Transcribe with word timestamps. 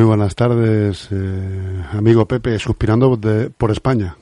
Muy 0.00 0.06
buenas 0.06 0.34
tardes, 0.34 1.08
eh, 1.10 1.84
amigo 1.92 2.24
Pepe, 2.24 2.58
suspirando 2.58 3.20
por 3.54 3.70
España, 3.70 4.16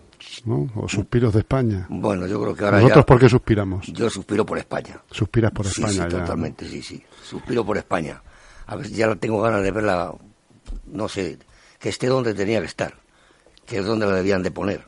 ¿no? 0.45 0.69
O 0.75 0.89
suspiros 0.89 1.33
de 1.33 1.39
España. 1.39 1.87
Bueno, 1.89 2.27
yo 2.27 2.43
creo 2.43 2.53
que 2.57 2.65
ahora 2.65 2.81
¿Nosotros 2.81 3.05
por 3.05 3.21
qué 3.21 3.29
suspiramos? 3.29 3.87
Yo 3.87 4.11
suspiro 4.11 4.45
por 4.45 4.59
España. 4.59 5.01
Suspiras 5.09 5.53
por 5.53 5.67
España, 5.67 6.03
sí, 6.03 6.17
totalmente, 6.17 6.69
sí, 6.69 6.83
sí. 6.83 7.01
Suspiro 7.23 7.65
por 7.65 7.79
España. 7.79 8.21
A 8.67 8.75
ver, 8.75 8.89
ya 8.89 9.15
tengo 9.15 9.41
ganas 9.41 9.63
de 9.63 9.71
verla, 9.71 10.13
no 10.87 11.09
sé, 11.09 11.39
que 11.79 11.91
esté 11.91 12.09
donde 12.09 12.35
tenía 12.35 12.59
que 12.59 12.67
estar, 12.67 12.95
que 13.65 13.79
es 13.79 13.87
donde 13.87 14.07
la 14.07 14.15
debían 14.15 14.43
de 14.43 14.51
poner. 14.51 14.85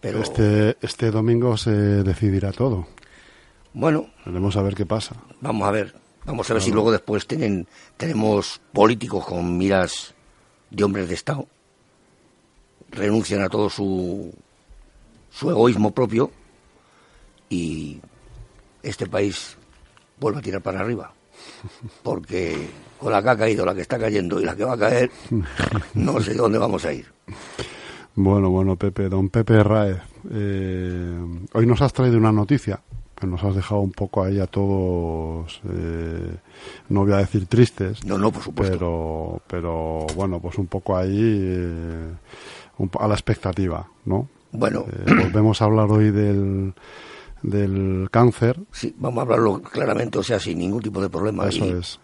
Pero... 0.00 0.20
Este, 0.20 0.76
este 0.82 1.10
domingo 1.10 1.56
se 1.56 1.72
decidirá 1.72 2.52
todo. 2.52 2.86
Bueno. 3.74 4.06
Veremos 4.24 4.56
a 4.56 4.62
ver 4.62 4.76
qué 4.76 4.86
pasa. 4.86 5.16
Vamos 5.40 5.66
a 5.66 5.72
ver. 5.72 6.05
Vamos 6.26 6.50
a 6.50 6.54
ver 6.54 6.62
si 6.62 6.72
luego 6.72 6.90
después 6.90 7.26
tienen, 7.26 7.68
tenemos 7.96 8.60
políticos 8.72 9.24
con 9.24 9.56
miras 9.56 10.12
de 10.70 10.82
hombres 10.82 11.08
de 11.08 11.14
Estado. 11.14 11.46
Renuncian 12.90 13.42
a 13.42 13.48
todo 13.48 13.70
su, 13.70 14.34
su 15.30 15.50
egoísmo 15.50 15.92
propio 15.92 16.32
y 17.48 18.00
este 18.82 19.06
país 19.06 19.56
vuelve 20.18 20.40
a 20.40 20.42
tirar 20.42 20.62
para 20.62 20.80
arriba. 20.80 21.12
Porque 22.02 22.70
con 22.98 23.12
la 23.12 23.22
que 23.22 23.28
ha 23.28 23.36
caído, 23.36 23.64
la 23.64 23.74
que 23.74 23.82
está 23.82 23.96
cayendo 23.96 24.40
y 24.40 24.44
la 24.44 24.56
que 24.56 24.64
va 24.64 24.72
a 24.74 24.78
caer, 24.78 25.10
no 25.94 26.20
sé 26.20 26.34
dónde 26.34 26.58
vamos 26.58 26.84
a 26.84 26.92
ir. 26.92 27.06
Bueno, 28.16 28.50
bueno, 28.50 28.76
Pepe, 28.76 29.08
don 29.08 29.28
Pepe 29.28 29.62
Raez, 29.62 29.98
eh, 30.32 31.18
hoy 31.52 31.66
nos 31.66 31.82
has 31.82 31.92
traído 31.92 32.16
una 32.18 32.32
noticia 32.32 32.80
que 33.18 33.26
nos 33.26 33.42
has 33.42 33.54
dejado 33.54 33.80
un 33.80 33.92
poco 33.92 34.22
ahí 34.22 34.38
a 34.38 34.46
todos, 34.46 35.60
eh, 35.70 36.36
no 36.90 37.04
voy 37.04 37.12
a 37.14 37.18
decir 37.18 37.46
tristes. 37.46 38.04
No, 38.04 38.18
no, 38.18 38.30
por 38.30 38.42
supuesto. 38.42 38.76
Pero, 38.76 39.42
pero 39.46 40.06
bueno, 40.14 40.38
pues 40.38 40.58
un 40.58 40.66
poco 40.66 40.96
ahí 40.96 41.18
eh, 41.18 42.12
a 43.00 43.08
la 43.08 43.14
expectativa, 43.14 43.88
¿no? 44.04 44.28
Bueno. 44.52 44.84
Eh, 44.90 45.14
volvemos 45.22 45.62
a 45.62 45.64
hablar 45.64 45.90
hoy 45.90 46.10
del, 46.10 46.74
del 47.42 48.08
cáncer. 48.10 48.60
Sí, 48.70 48.94
vamos 48.98 49.18
a 49.18 49.22
hablarlo 49.22 49.62
claramente, 49.62 50.18
o 50.18 50.22
sea, 50.22 50.38
sin 50.38 50.58
ningún 50.58 50.82
tipo 50.82 51.00
de 51.00 51.08
problema. 51.08 51.48
Eso 51.48 51.64
es. 51.64 51.98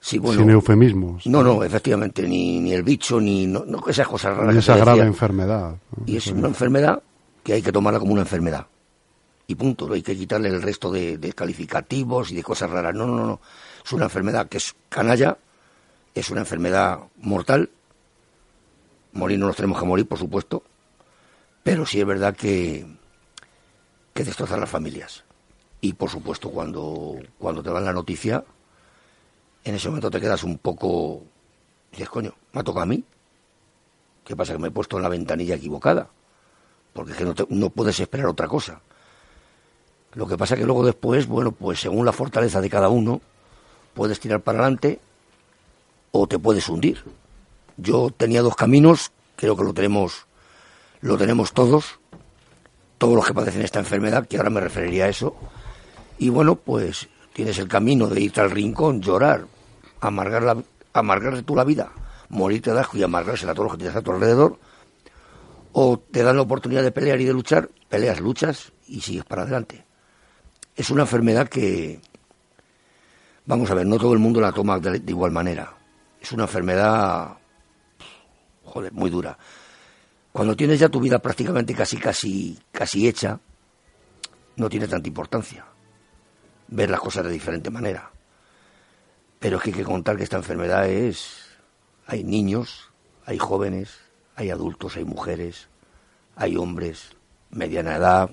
Sí, 0.00 0.18
bueno, 0.18 0.40
sin 0.40 0.50
eufemismos. 0.50 1.26
No, 1.26 1.44
no, 1.44 1.62
efectivamente, 1.62 2.26
ni, 2.26 2.58
ni 2.58 2.72
el 2.72 2.82
bicho, 2.82 3.20
ni 3.20 3.46
no, 3.46 3.64
no 3.66 3.86
esas 3.86 4.08
cosas 4.08 4.36
raras. 4.36 4.54
Ni 4.54 4.58
esa 4.58 4.76
grave 4.76 5.02
enfermedad. 5.02 5.76
Y 6.06 6.16
es 6.16 6.26
una 6.28 6.48
enfermedad 6.48 7.02
que 7.44 7.52
hay 7.52 7.62
que 7.62 7.70
tomarla 7.70 8.00
como 8.00 8.12
una 8.12 8.22
enfermedad 8.22 8.66
y 9.50 9.56
punto. 9.56 9.92
Hay 9.92 10.02
que 10.02 10.16
quitarle 10.16 10.48
el 10.48 10.62
resto 10.62 10.92
de, 10.92 11.32
calificativos 11.34 12.30
y 12.30 12.36
de 12.36 12.42
cosas 12.42 12.70
raras. 12.70 12.94
No, 12.94 13.06
no, 13.06 13.26
no. 13.26 13.40
Es 13.84 13.92
una 13.92 14.04
enfermedad 14.04 14.48
que 14.48 14.58
es 14.58 14.76
canalla, 14.88 15.38
es 16.14 16.30
una 16.30 16.42
enfermedad 16.42 17.00
mortal. 17.16 17.68
Morir 19.12 19.40
no 19.40 19.48
nos 19.48 19.56
tenemos 19.56 19.80
que 19.80 19.86
morir, 19.86 20.06
por 20.06 20.18
supuesto. 20.18 20.62
Pero 21.64 21.84
sí 21.84 21.98
es 21.98 22.06
verdad 22.06 22.36
que, 22.36 22.86
que 24.14 24.22
destroza 24.22 24.56
las 24.56 24.70
familias. 24.70 25.24
Y 25.80 25.94
por 25.94 26.10
supuesto, 26.10 26.50
cuando, 26.50 27.18
cuando 27.36 27.60
te 27.60 27.70
dan 27.70 27.84
la 27.84 27.92
noticia, 27.92 28.44
en 29.64 29.74
ese 29.74 29.88
momento 29.88 30.12
te 30.12 30.20
quedas 30.20 30.44
un 30.44 30.58
poco. 30.58 31.24
Dices, 31.90 32.08
coño, 32.08 32.34
¿me 32.52 32.60
ha 32.60 32.62
tocado 32.62 32.84
a 32.84 32.86
mí? 32.86 33.02
¿Qué 34.24 34.36
pasa? 34.36 34.52
Que 34.52 34.60
me 34.60 34.68
he 34.68 34.70
puesto 34.70 34.96
en 34.96 35.02
la 35.02 35.08
ventanilla 35.08 35.56
equivocada. 35.56 36.08
Porque 36.92 37.12
es 37.12 37.18
que 37.18 37.24
no, 37.24 37.34
no 37.48 37.70
puedes 37.70 37.98
esperar 37.98 38.26
otra 38.26 38.46
cosa. 38.46 38.80
Lo 40.14 40.26
que 40.26 40.36
pasa 40.36 40.56
que 40.56 40.64
luego 40.64 40.84
después, 40.84 41.26
bueno, 41.28 41.52
pues 41.52 41.80
según 41.80 42.04
la 42.04 42.12
fortaleza 42.12 42.60
de 42.60 42.68
cada 42.68 42.88
uno, 42.88 43.20
puedes 43.94 44.18
tirar 44.18 44.40
para 44.40 44.58
adelante 44.58 45.00
o 46.10 46.26
te 46.26 46.38
puedes 46.38 46.68
hundir. 46.68 47.04
Yo 47.76 48.10
tenía 48.10 48.42
dos 48.42 48.56
caminos, 48.56 49.12
creo 49.36 49.56
que 49.56 49.62
lo 49.62 49.72
tenemos, 49.72 50.26
lo 51.00 51.16
tenemos 51.16 51.52
todos, 51.52 52.00
todos 52.98 53.14
los 53.14 53.24
que 53.24 53.34
padecen 53.34 53.62
esta 53.62 53.78
enfermedad, 53.78 54.26
que 54.26 54.36
ahora 54.36 54.50
me 54.50 54.60
referiría 54.60 55.04
a 55.04 55.08
eso. 55.08 55.36
Y 56.18 56.28
bueno, 56.28 56.56
pues 56.56 57.08
tienes 57.32 57.58
el 57.58 57.68
camino 57.68 58.08
de 58.08 58.20
irte 58.20 58.40
al 58.40 58.50
rincón, 58.50 59.00
llorar, 59.00 59.46
amargar 60.00 60.42
la, 60.42 61.42
tú 61.42 61.54
la 61.54 61.64
vida, 61.64 61.92
morirte 62.30 62.72
de 62.72 62.80
asco 62.80 62.98
y 62.98 63.04
amargársela 63.04 63.52
a 63.52 63.54
todos 63.54 63.66
los 63.66 63.72
que 63.74 63.84
tienes 63.84 63.96
a 63.96 64.02
tu 64.02 64.10
alrededor, 64.10 64.58
o 65.72 66.00
te 66.00 66.24
dan 66.24 66.34
la 66.34 66.42
oportunidad 66.42 66.82
de 66.82 66.90
pelear 66.90 67.20
y 67.20 67.26
de 67.26 67.32
luchar, 67.32 67.70
peleas, 67.88 68.18
luchas 68.18 68.72
y 68.88 69.02
sigues 69.02 69.24
para 69.24 69.42
adelante 69.42 69.89
es 70.76 70.90
una 70.90 71.02
enfermedad 71.02 71.48
que, 71.48 72.00
vamos 73.46 73.70
a 73.70 73.74
ver, 73.74 73.86
no 73.86 73.98
todo 73.98 74.12
el 74.12 74.18
mundo 74.18 74.40
la 74.40 74.52
toma 74.52 74.78
de, 74.78 75.02
igual 75.06 75.30
manera. 75.30 75.76
Es 76.20 76.32
una 76.32 76.44
enfermedad, 76.44 77.36
joder, 78.64 78.92
muy 78.92 79.10
dura. 79.10 79.36
Cuando 80.32 80.54
tienes 80.54 80.78
ya 80.78 80.88
tu 80.88 81.00
vida 81.00 81.18
prácticamente 81.18 81.74
casi, 81.74 81.96
casi, 81.96 82.58
casi 82.70 83.08
hecha, 83.08 83.40
no 84.56 84.68
tiene 84.68 84.86
tanta 84.86 85.08
importancia 85.08 85.66
ver 86.68 86.90
las 86.90 87.00
cosas 87.00 87.24
de 87.24 87.32
diferente 87.32 87.70
manera. 87.70 88.10
Pero 89.38 89.56
es 89.56 89.62
que 89.62 89.70
hay 89.70 89.76
que 89.76 89.84
contar 89.84 90.16
que 90.16 90.24
esta 90.24 90.36
enfermedad 90.36 90.88
es, 90.88 91.48
hay 92.06 92.24
niños, 92.24 92.90
hay 93.24 93.38
jóvenes, 93.38 93.98
hay 94.36 94.50
adultos, 94.50 94.96
hay 94.96 95.04
mujeres, 95.04 95.68
hay 96.36 96.56
hombres, 96.56 97.16
mediana 97.50 97.96
edad, 97.96 98.30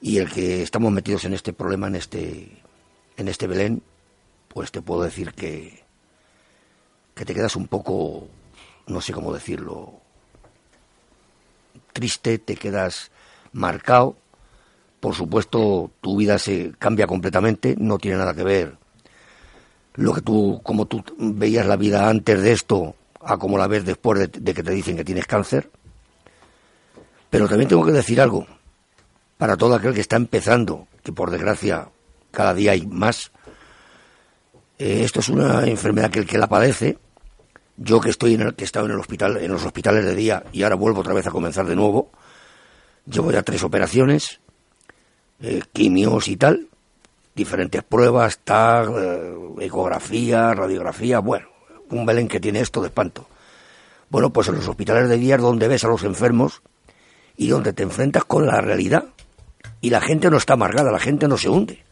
y 0.00 0.18
el 0.18 0.30
que 0.30 0.62
estamos 0.62 0.92
metidos 0.92 1.24
en 1.24 1.34
este 1.34 1.52
problema, 1.52 1.88
en 1.88 1.96
este, 1.96 2.62
en 3.16 3.28
este 3.28 3.46
Belén, 3.46 3.82
pues 4.48 4.70
te 4.70 4.82
puedo 4.82 5.02
decir 5.02 5.32
que, 5.32 5.82
que 7.14 7.24
te 7.24 7.34
quedas 7.34 7.56
un 7.56 7.66
poco, 7.66 8.28
no 8.86 9.00
sé 9.00 9.12
cómo 9.12 9.32
decirlo, 9.32 9.94
triste, 11.92 12.38
te 12.38 12.56
quedas 12.56 13.10
marcado. 13.52 14.16
Por 15.00 15.14
supuesto, 15.14 15.90
tu 16.00 16.16
vida 16.16 16.38
se 16.38 16.72
cambia 16.78 17.06
completamente, 17.06 17.76
no 17.78 17.98
tiene 17.98 18.18
nada 18.18 18.34
que 18.34 18.44
ver 18.44 18.76
lo 19.94 20.14
que 20.14 20.20
tú, 20.20 20.60
como 20.62 20.86
tú 20.86 21.02
veías 21.18 21.66
la 21.66 21.74
vida 21.74 22.08
antes 22.08 22.40
de 22.40 22.52
esto, 22.52 22.94
a 23.20 23.36
como 23.36 23.58
la 23.58 23.66
ves 23.66 23.84
después 23.84 24.20
de, 24.20 24.28
de 24.28 24.54
que 24.54 24.62
te 24.62 24.70
dicen 24.70 24.96
que 24.96 25.04
tienes 25.04 25.26
cáncer. 25.26 25.70
Pero 27.30 27.48
también 27.48 27.68
tengo 27.68 27.84
que 27.84 27.90
decir 27.90 28.20
algo 28.20 28.46
para 29.38 29.56
todo 29.56 29.76
aquel 29.76 29.94
que 29.94 30.00
está 30.00 30.16
empezando, 30.16 30.88
que 31.02 31.12
por 31.12 31.30
desgracia 31.30 31.88
cada 32.32 32.52
día 32.52 32.72
hay 32.72 32.86
más. 32.86 33.30
Eh, 34.78 35.02
esto 35.04 35.20
es 35.20 35.28
una 35.28 35.64
enfermedad 35.66 36.10
que 36.10 36.18
el 36.18 36.26
que 36.26 36.38
la 36.38 36.48
padece, 36.48 36.98
yo 37.76 38.00
que 38.00 38.10
estoy 38.10 38.34
en 38.34 38.42
el, 38.42 38.54
que 38.54 38.64
he 38.64 38.66
estado 38.66 38.86
en 38.86 38.92
el 38.92 39.00
hospital, 39.00 39.36
en 39.38 39.52
los 39.52 39.64
hospitales 39.64 40.04
de 40.04 40.14
día 40.14 40.44
y 40.52 40.64
ahora 40.64 40.74
vuelvo 40.74 41.00
otra 41.00 41.14
vez 41.14 41.26
a 41.28 41.30
comenzar 41.30 41.66
de 41.66 41.76
nuevo, 41.76 42.10
llevo 43.06 43.30
ya 43.30 43.42
tres 43.42 43.62
operaciones, 43.62 44.40
eh, 45.40 45.62
quimios 45.72 46.26
y 46.26 46.36
tal, 46.36 46.68
diferentes 47.34 47.84
pruebas, 47.84 48.40
tag, 48.40 48.90
eh, 48.96 49.34
ecografía, 49.60 50.52
radiografía, 50.52 51.20
bueno, 51.20 51.48
un 51.90 52.04
Belén 52.04 52.26
que 52.26 52.40
tiene 52.40 52.60
esto 52.60 52.80
de 52.80 52.88
espanto. 52.88 53.28
Bueno, 54.10 54.30
pues 54.30 54.48
en 54.48 54.56
los 54.56 54.66
hospitales 54.66 55.08
de 55.08 55.16
día 55.16 55.36
es 55.36 55.42
donde 55.42 55.68
ves 55.68 55.84
a 55.84 55.88
los 55.88 56.02
enfermos 56.02 56.62
y 57.36 57.48
donde 57.48 57.72
te 57.72 57.84
enfrentas 57.84 58.24
con 58.24 58.46
la 58.46 58.60
realidad 58.60 59.04
y 59.80 59.90
la 59.90 60.00
gente 60.00 60.30
no 60.30 60.36
está 60.36 60.54
amargada, 60.54 60.90
la 60.90 60.98
gente 60.98 61.28
no 61.28 61.36
se 61.36 61.48
hunde. 61.48 61.84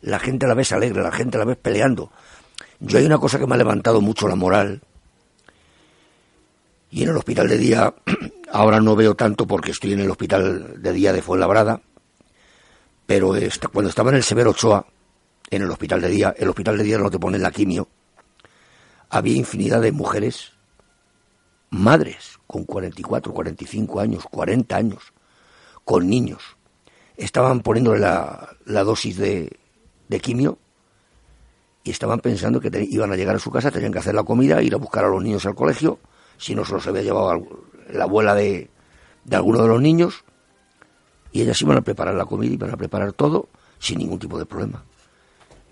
La 0.00 0.18
gente 0.18 0.46
la 0.46 0.54
ves 0.54 0.72
alegre, 0.72 1.02
la 1.02 1.12
gente 1.12 1.38
la 1.38 1.44
ves 1.44 1.56
peleando. 1.56 2.10
Yo 2.80 2.98
hay 2.98 3.06
una 3.06 3.18
cosa 3.18 3.38
que 3.38 3.46
me 3.46 3.54
ha 3.54 3.58
levantado 3.58 4.00
mucho 4.00 4.28
la 4.28 4.34
moral. 4.34 4.82
Y 6.90 7.02
en 7.02 7.08
el 7.08 7.16
hospital 7.16 7.48
de 7.48 7.58
día, 7.58 7.94
ahora 8.52 8.80
no 8.80 8.96
veo 8.96 9.14
tanto 9.14 9.46
porque 9.46 9.70
estoy 9.70 9.94
en 9.94 10.00
el 10.00 10.10
hospital 10.10 10.82
de 10.82 10.92
día 10.92 11.12
de 11.12 11.22
Fuenlabrada, 11.22 11.80
pero 13.06 13.34
cuando 13.72 13.88
estaba 13.88 14.10
en 14.10 14.16
el 14.16 14.22
Severo 14.22 14.50
Ochoa, 14.50 14.86
en 15.50 15.62
el 15.62 15.70
hospital 15.70 16.00
de 16.00 16.08
día, 16.08 16.34
el 16.36 16.48
hospital 16.48 16.78
de 16.78 16.84
día 16.84 16.98
no 16.98 17.10
te 17.10 17.18
ponen 17.18 17.42
la 17.42 17.50
quimio, 17.50 17.88
había 19.10 19.36
infinidad 19.36 19.80
de 19.80 19.92
mujeres, 19.92 20.52
madres, 21.70 22.38
con 22.46 22.64
44, 22.64 23.32
45 23.32 24.00
años, 24.00 24.24
40 24.30 24.76
años, 24.76 25.12
con 25.84 26.08
niños, 26.08 26.53
estaban 27.16 27.60
poniéndole 27.60 28.00
la, 28.00 28.56
dosis 28.84 29.16
de, 29.16 29.56
de, 30.08 30.20
quimio 30.20 30.58
y 31.82 31.90
estaban 31.90 32.20
pensando 32.20 32.60
que 32.60 32.70
iban 32.90 33.12
a 33.12 33.16
llegar 33.16 33.36
a 33.36 33.38
su 33.38 33.50
casa, 33.50 33.70
tenían 33.70 33.92
que 33.92 33.98
hacer 33.98 34.14
la 34.14 34.24
comida, 34.24 34.62
ir 34.62 34.74
a 34.74 34.78
buscar 34.78 35.04
a 35.04 35.08
los 35.08 35.22
niños 35.22 35.46
al 35.46 35.54
colegio, 35.54 35.98
si 36.38 36.54
no 36.54 36.64
se 36.64 36.72
los 36.72 36.86
había 36.86 37.02
llevado 37.02 37.46
la 37.90 38.04
abuela 38.04 38.34
de, 38.34 38.70
de 39.24 39.36
alguno 39.36 39.62
de 39.62 39.68
los 39.68 39.80
niños, 39.80 40.24
y 41.32 41.42
ellas 41.42 41.60
iban 41.62 41.76
a 41.76 41.82
preparar 41.82 42.14
la 42.14 42.24
comida, 42.24 42.52
iban 42.52 42.70
a 42.70 42.76
preparar 42.76 43.12
todo 43.12 43.48
sin 43.78 43.98
ningún 43.98 44.18
tipo 44.18 44.38
de 44.38 44.46
problema. 44.46 44.84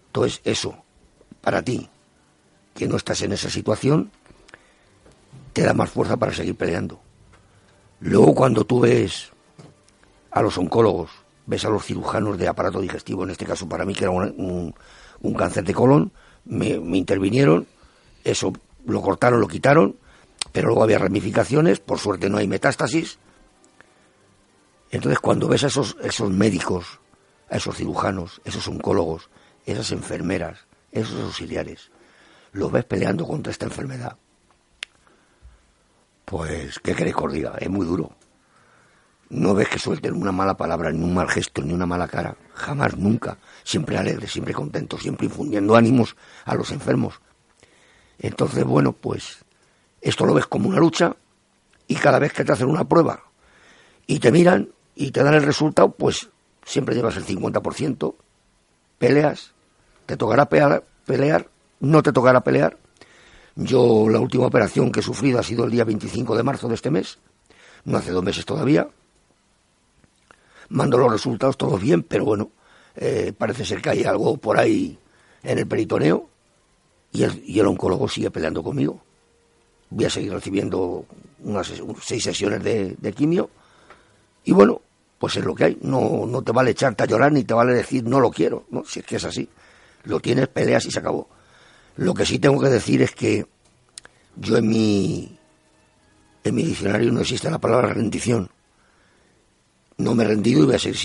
Entonces, 0.07 0.41
eso, 0.45 0.77
para 1.41 1.63
ti, 1.63 1.89
que 2.75 2.87
no 2.87 2.97
estás 2.97 3.23
en 3.23 3.33
esa 3.33 3.49
situación, 3.49 4.11
te 5.53 5.63
da 5.63 5.73
más 5.73 5.91
fuerza 5.91 6.17
para 6.17 6.35
seguir 6.35 6.57
peleando. 6.57 7.01
Luego, 8.01 8.35
cuando 8.35 8.65
tú 8.65 8.81
ves 8.81 9.31
a 10.31 10.43
los 10.43 10.59
oncólogos 10.59 11.22
ves 11.47 11.65
a 11.65 11.71
los 11.71 11.85
cirujanos 11.85 12.39
de 12.39 12.49
aparato 12.49 12.81
digestivo, 12.81 13.25
en 13.25 13.31
este 13.31 13.45
caso 13.45 13.69
para 13.69 13.85
mí 13.85 13.95
que 13.95 14.05
era 14.05 14.11
un, 14.11 14.75
cáncer 15.37 15.65
de 15.65 15.75
colon, 15.75 16.13
me, 16.45 16.69
intervinieron, 16.97 17.67
eso 18.25 18.53
lo 18.85 19.01
cortaron, 19.01 19.41
lo 19.41 19.49
quitaron, 19.49 19.97
pero 20.53 20.69
luego 20.69 20.83
había 20.83 20.99
ramificaciones, 20.99 21.81
por 21.81 21.99
suerte 21.99 22.29
no 22.29 22.39
hay 22.39 22.49
metástasis. 22.49 23.19
Entonces 24.91 25.21
cuando 25.21 25.49
ves 25.49 25.65
a 25.65 25.69
esos, 25.69 25.97
esos 26.03 26.31
médicos, 26.31 27.01
a 27.51 27.57
esos 27.57 27.77
cirujanos, 27.77 28.41
esos 28.45 28.67
oncólogos, 28.69 29.31
esas 29.65 29.93
enfermeras, 29.93 30.67
esos 30.91 31.21
auxiliares, 31.21 31.91
los 32.53 32.71
ves 32.71 32.85
peleando 32.85 33.27
contra 33.27 33.51
esta 33.51 33.67
enfermedad, 33.67 34.17
pues, 36.25 36.79
¿qué 36.79 36.95
queréis 36.95 37.15
que? 37.15 37.59
Es 37.59 37.69
muy 37.69 37.85
duro. 37.85 38.13
No 39.33 39.55
ves 39.55 39.71
que 39.71 39.79
suelten 39.79 40.15
una 40.15 40.31
mala 40.31 40.59
palabra, 40.59 40.93
ni 40.93 41.03
un 41.03 41.15
mal 41.15 41.27
gesto, 41.27 41.63
ni 41.63 41.73
una 41.73 41.87
mala 41.87 42.07
cara. 42.07 42.37
Jamás, 42.53 42.99
nunca. 42.99 43.39
Siempre 43.65 43.97
alegres, 43.97 44.31
siempre 44.31 44.53
contentos, 44.53 45.01
siempre 45.01 45.25
infundiendo 45.25 45.75
ánimos 45.75 46.17
a 46.45 46.55
los 46.55 46.71
enfermos. 46.71 47.15
Entonces, 48.19 48.63
bueno, 48.63 48.93
pues 48.93 49.39
esto 50.03 50.27
lo 50.27 50.35
ves 50.35 50.45
como 50.45 50.69
una 50.69 50.79
lucha 50.79 51.17
y 51.89 51.95
cada 51.95 52.19
vez 52.19 52.35
que 52.35 52.45
te 52.45 52.53
hacen 52.53 52.69
una 52.69 52.85
prueba 52.85 53.23
y 54.07 54.19
te 54.19 54.31
miran 54.31 54.69
y 54.95 55.13
te 55.13 55.23
dan 55.23 55.33
el 55.33 55.45
resultado, 55.45 55.93
pues 55.93 56.29
siempre 56.67 56.95
llevas 56.95 57.17
el 57.17 57.25
50%, 57.25 58.15
peleas, 58.99 59.53
te 60.05 60.19
tocará 60.19 60.47
pelear, 60.47 61.49
no 61.81 62.03
te 62.03 62.13
tocará 62.13 62.43
pelear. 62.45 62.77
Yo 63.57 64.11
la 64.11 64.21
última 64.21 64.45
operación 64.45 64.93
que 64.93 65.01
he 65.01 65.03
sufrido 65.03 65.39
ha 65.39 65.43
sido 65.43 65.65
el 65.65 65.71
día 65.71 65.85
25 65.85 66.37
de 66.37 66.43
marzo 66.43 66.69
de 66.69 66.75
este 66.75 66.91
mes, 66.91 67.19
no 67.87 67.97
hace 67.97 68.11
dos 68.11 68.23
meses 68.23 68.45
todavía. 68.45 68.89
Mando 70.73 70.97
los 70.97 71.13
resultados 71.13 71.59
todos 71.59 71.81
bien, 71.81 72.03
pero 72.03 72.25
bueno, 72.25 72.51
eh, 72.97 73.35
parece 73.37 73.65
ser 73.65 73.83
que 73.83 73.91
hay 73.91 74.05
algo 74.05 74.39
por 74.39 74.59
ahí 74.59 74.99
en 75.43 75.59
el 75.59 75.67
peritoneo 75.67 76.29
y 77.13 77.25
el, 77.25 77.67
oncólogo 77.67 78.09
sigue 78.09 78.31
peleando 78.31 78.63
conmigo. 78.63 78.99
Voy 79.91 80.07
a 80.07 80.11
seguir 80.11 80.33
recibiendo 80.33 81.05
unas 81.45 81.71
seis 82.01 82.25
sesiones 82.25 82.63
de, 82.65 82.97
de 82.99 83.13
quimio 83.13 83.51
y 84.45 84.53
bueno, 84.53 84.81
pues 85.19 85.37
es 85.37 85.45
lo 85.45 85.55
que 85.55 85.65
hay. 85.65 85.79
No, 85.83 86.25
no 86.27 86.41
te 86.41 86.53
vale 86.53 86.71
echarte 86.71 87.03
a 87.03 87.07
llorar 87.07 87.33
ni 87.33 87.45
te 87.45 87.53
vale 87.53 87.75
decir 87.75 88.05
no 88.05 88.19
lo 88.19 88.31
quiero, 88.31 88.65
¿no? 88.71 88.85
Si 88.87 89.01
es 89.01 89.07
que 89.07 89.17
es 89.17 89.25
así. 89.25 89.49
Lo 90.05 90.21
tienes, 90.21 90.49
peleas 90.49 90.87
y 90.87 90.91
se 90.91 91.01
acabó. 91.01 91.29
Lo 91.97 92.15
que 92.15 92.25
sí 92.25 92.39
tengo 92.39 92.59
que 92.59 92.71
decir 92.71 93.03
es 93.03 93.13
que 93.13 93.47
yo 94.37 94.57
en 94.57 94.69
mi, 94.69 95.39
en 96.45 96.55
mi 96.55 96.63
diccionario 96.63 97.13
no 97.13 97.21
existe 97.21 97.51
la 97.51 97.59
palabra 97.59 97.93
rendición. 97.93 98.49
No 99.99 100.15
me 100.15 100.25
he 100.25 100.29
rendido 100.29 100.63
y 100.63 100.67
voy 100.67 100.75
a 100.75 100.79
seguir 100.79 100.97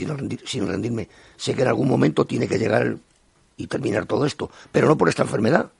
sin, 0.45 0.67
rendirme. 0.67 1.09
Sé 1.35 1.53
que 1.53 1.61
en 1.61 1.67
algún 1.67 1.87
momento 1.87 2.25
tiene 2.25 2.47
que 2.47 2.57
llegar 2.57 2.97
y 3.57 3.67
terminar 3.67 4.05
todo 4.05 4.25
esto, 4.25 4.49
pero 4.71 4.87
no 4.87 4.97
por 4.97 5.09
esta 5.09 5.23
enfermedad, 5.23 5.71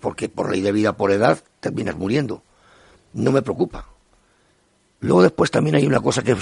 porque 0.00 0.28
por 0.28 0.50
ley 0.50 0.60
de 0.60 0.72
vida, 0.72 0.96
por 0.96 1.10
edad, 1.10 1.42
terminas 1.60 1.96
muriendo. 1.96 2.42
No 3.12 3.32
me 3.32 3.42
preocupa. 3.42 3.88
Luego 5.00 5.22
después 5.22 5.50
también 5.50 5.76
hay 5.76 5.86
una 5.86 6.00
cosa 6.00 6.22
que 6.22 6.36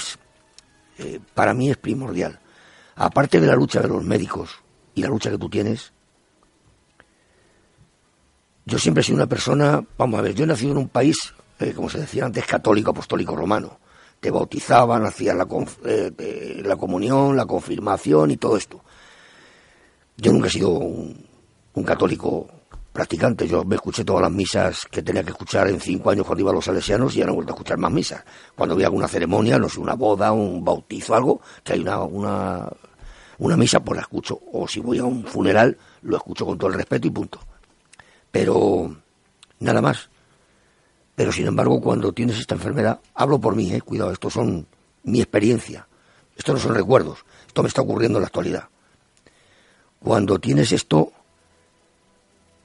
eh, 0.98 1.20
para 1.34 1.54
mí 1.54 1.70
es 1.70 1.76
primordial. 1.76 2.38
Aparte 2.94 3.40
de 3.40 3.46
la 3.46 3.56
lucha 3.56 3.80
de 3.80 3.88
los 3.88 4.04
médicos 4.04 4.50
y 4.94 5.02
la 5.02 5.08
lucha 5.08 5.30
que 5.30 5.38
tú 5.38 5.48
tienes, 5.48 5.92
yo 8.64 8.78
siempre 8.78 9.00
he 9.00 9.04
sido 9.04 9.16
una 9.16 9.26
persona, 9.26 9.82
vamos 9.98 10.18
a 10.18 10.22
ver, 10.22 10.34
yo 10.34 10.44
he 10.44 10.46
nacido 10.46 10.72
en 10.72 10.78
un 10.78 10.88
país, 10.88 11.16
eh, 11.58 11.72
como 11.74 11.88
se 11.88 11.98
decía 11.98 12.24
antes, 12.24 12.46
católico, 12.46 12.90
apostólico, 12.90 13.34
romano. 13.34 13.78
Te 14.22 14.30
bautizaban, 14.30 15.04
hacías 15.04 15.34
la, 15.34 15.48
eh, 15.84 16.62
la 16.64 16.76
comunión, 16.76 17.36
la 17.36 17.44
confirmación 17.44 18.30
y 18.30 18.36
todo 18.36 18.56
esto. 18.56 18.80
Yo 20.16 20.32
nunca 20.32 20.46
he 20.46 20.50
sido 20.50 20.68
un, 20.70 21.26
un 21.74 21.82
católico 21.82 22.46
practicante. 22.92 23.48
Yo 23.48 23.64
me 23.64 23.74
escuché 23.74 24.04
todas 24.04 24.22
las 24.22 24.30
misas 24.30 24.86
que 24.88 25.02
tenía 25.02 25.24
que 25.24 25.30
escuchar 25.30 25.66
en 25.66 25.80
cinco 25.80 26.10
años 26.10 26.24
cuando 26.24 26.42
iba 26.42 26.52
a 26.52 26.54
los 26.54 26.64
salesianos 26.64 27.16
y 27.16 27.18
ya 27.18 27.26
no 27.26 27.32
he 27.32 27.34
vuelto 27.34 27.52
a 27.52 27.56
escuchar 27.56 27.78
más 27.78 27.90
misas. 27.90 28.22
Cuando 28.54 28.76
había 28.76 28.86
alguna 28.86 29.08
ceremonia, 29.08 29.58
no 29.58 29.68
sé, 29.68 29.80
una 29.80 29.94
boda, 29.94 30.30
un 30.30 30.64
bautizo, 30.64 31.16
algo, 31.16 31.40
que 31.64 31.72
hay 31.72 31.80
una, 31.80 32.02
una, 32.02 32.68
una 33.38 33.56
misa, 33.56 33.80
pues 33.80 33.96
la 33.96 34.02
escucho. 34.02 34.38
O 34.52 34.68
si 34.68 34.78
voy 34.78 34.98
a 34.98 35.04
un 35.04 35.24
funeral, 35.24 35.76
lo 36.02 36.16
escucho 36.16 36.46
con 36.46 36.56
todo 36.56 36.70
el 36.70 36.76
respeto 36.76 37.08
y 37.08 37.10
punto. 37.10 37.40
Pero 38.30 38.94
nada 39.58 39.80
más. 39.82 40.11
Pero 41.14 41.32
sin 41.32 41.46
embargo, 41.46 41.80
cuando 41.80 42.12
tienes 42.12 42.38
esta 42.38 42.54
enfermedad, 42.54 43.00
hablo 43.14 43.38
por 43.38 43.54
mí, 43.54 43.72
eh, 43.72 43.80
cuidado, 43.80 44.12
esto 44.12 44.30
son 44.30 44.66
mi 45.04 45.20
experiencia. 45.20 45.86
Esto 46.36 46.54
no 46.54 46.58
son 46.58 46.74
recuerdos. 46.74 47.24
Esto 47.46 47.62
me 47.62 47.68
está 47.68 47.82
ocurriendo 47.82 48.18
en 48.18 48.22
la 48.22 48.26
actualidad. 48.28 48.68
Cuando 50.00 50.38
tienes 50.38 50.72
esto, 50.72 51.12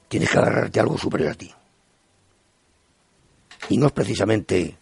tienes 0.08 0.30
que 0.30 0.38
agarrarte 0.38 0.80
a 0.80 0.82
algo 0.82 0.98
superior 0.98 1.32
a 1.32 1.34
ti. 1.34 1.52
Y 3.68 3.76
no 3.76 3.86
es 3.86 3.92
precisamente 3.92 4.78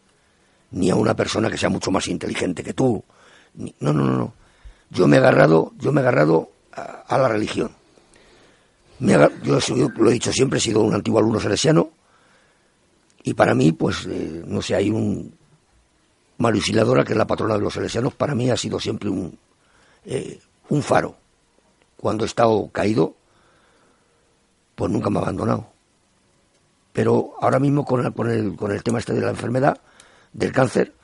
ni 0.71 0.91
a 0.91 0.95
una 0.95 1.15
persona 1.15 1.51
que 1.51 1.59
sea 1.59 1.69
mucho 1.69 1.91
más 1.91 2.07
inteligente 2.09 2.63
que 2.63 2.73
tú. 2.73 3.03
no, 3.55 3.93
no, 3.93 3.93
no, 3.93 4.17
no. 4.17 4.35
Yo 4.91 5.09
me 5.09 5.17
he 5.17 5.19
agarrado, 5.19 5.73
yo 5.79 5.91
me 5.91 6.01
he 6.01 6.05
agarrado 6.05 6.51
a, 6.73 7.19
la 7.19 7.29
religión. 7.29 7.73
yo 9.01 9.59
lo 9.97 10.11
he 10.11 10.13
dicho 10.13 10.33
siempre, 10.33 10.59
he 10.59 10.63
sido 10.63 10.83
un 10.83 10.95
antiguo 10.95 11.19
alumno 11.19 11.41
salesiano 11.41 11.91
y 13.27 13.35
para 13.35 13.57
mí, 13.57 13.73
pues, 13.73 14.07
eh, 14.07 14.45
no 14.47 14.63
sé, 14.63 14.77
hay 14.77 14.89
un 14.89 15.37
Mario 16.39 16.63
que 17.05 17.13
es 17.13 17.19
la 17.19 17.27
patrona 17.27 17.55
de 17.55 17.61
los 17.61 17.75
salesianos, 17.75 18.15
para 18.15 18.37
mí 18.37 18.49
ha 18.51 18.57
sido 18.57 18.79
siempre 18.79 19.11
un, 19.11 19.37
eh, 20.05 20.41
un 20.69 20.81
faro. 20.81 21.17
Cuando 21.97 22.23
he 22.23 22.29
estado 22.29 22.69
caído, 22.71 23.17
pues 24.77 24.93
nunca 24.93 25.11
me 25.11 25.19
ha 25.19 25.23
abandonado. 25.23 25.67
Pero 26.93 27.35
ahora 27.41 27.59
mismo 27.59 27.85
con 27.85 28.07
el, 28.07 28.13
con 28.13 28.55
con 28.55 28.71
el 28.71 28.83
tema 28.85 29.01
este 29.01 29.13
de 29.13 29.23
la 29.23 29.31
enfermedad, 29.31 29.81
del 30.33 30.53
cáncer, 30.53 30.95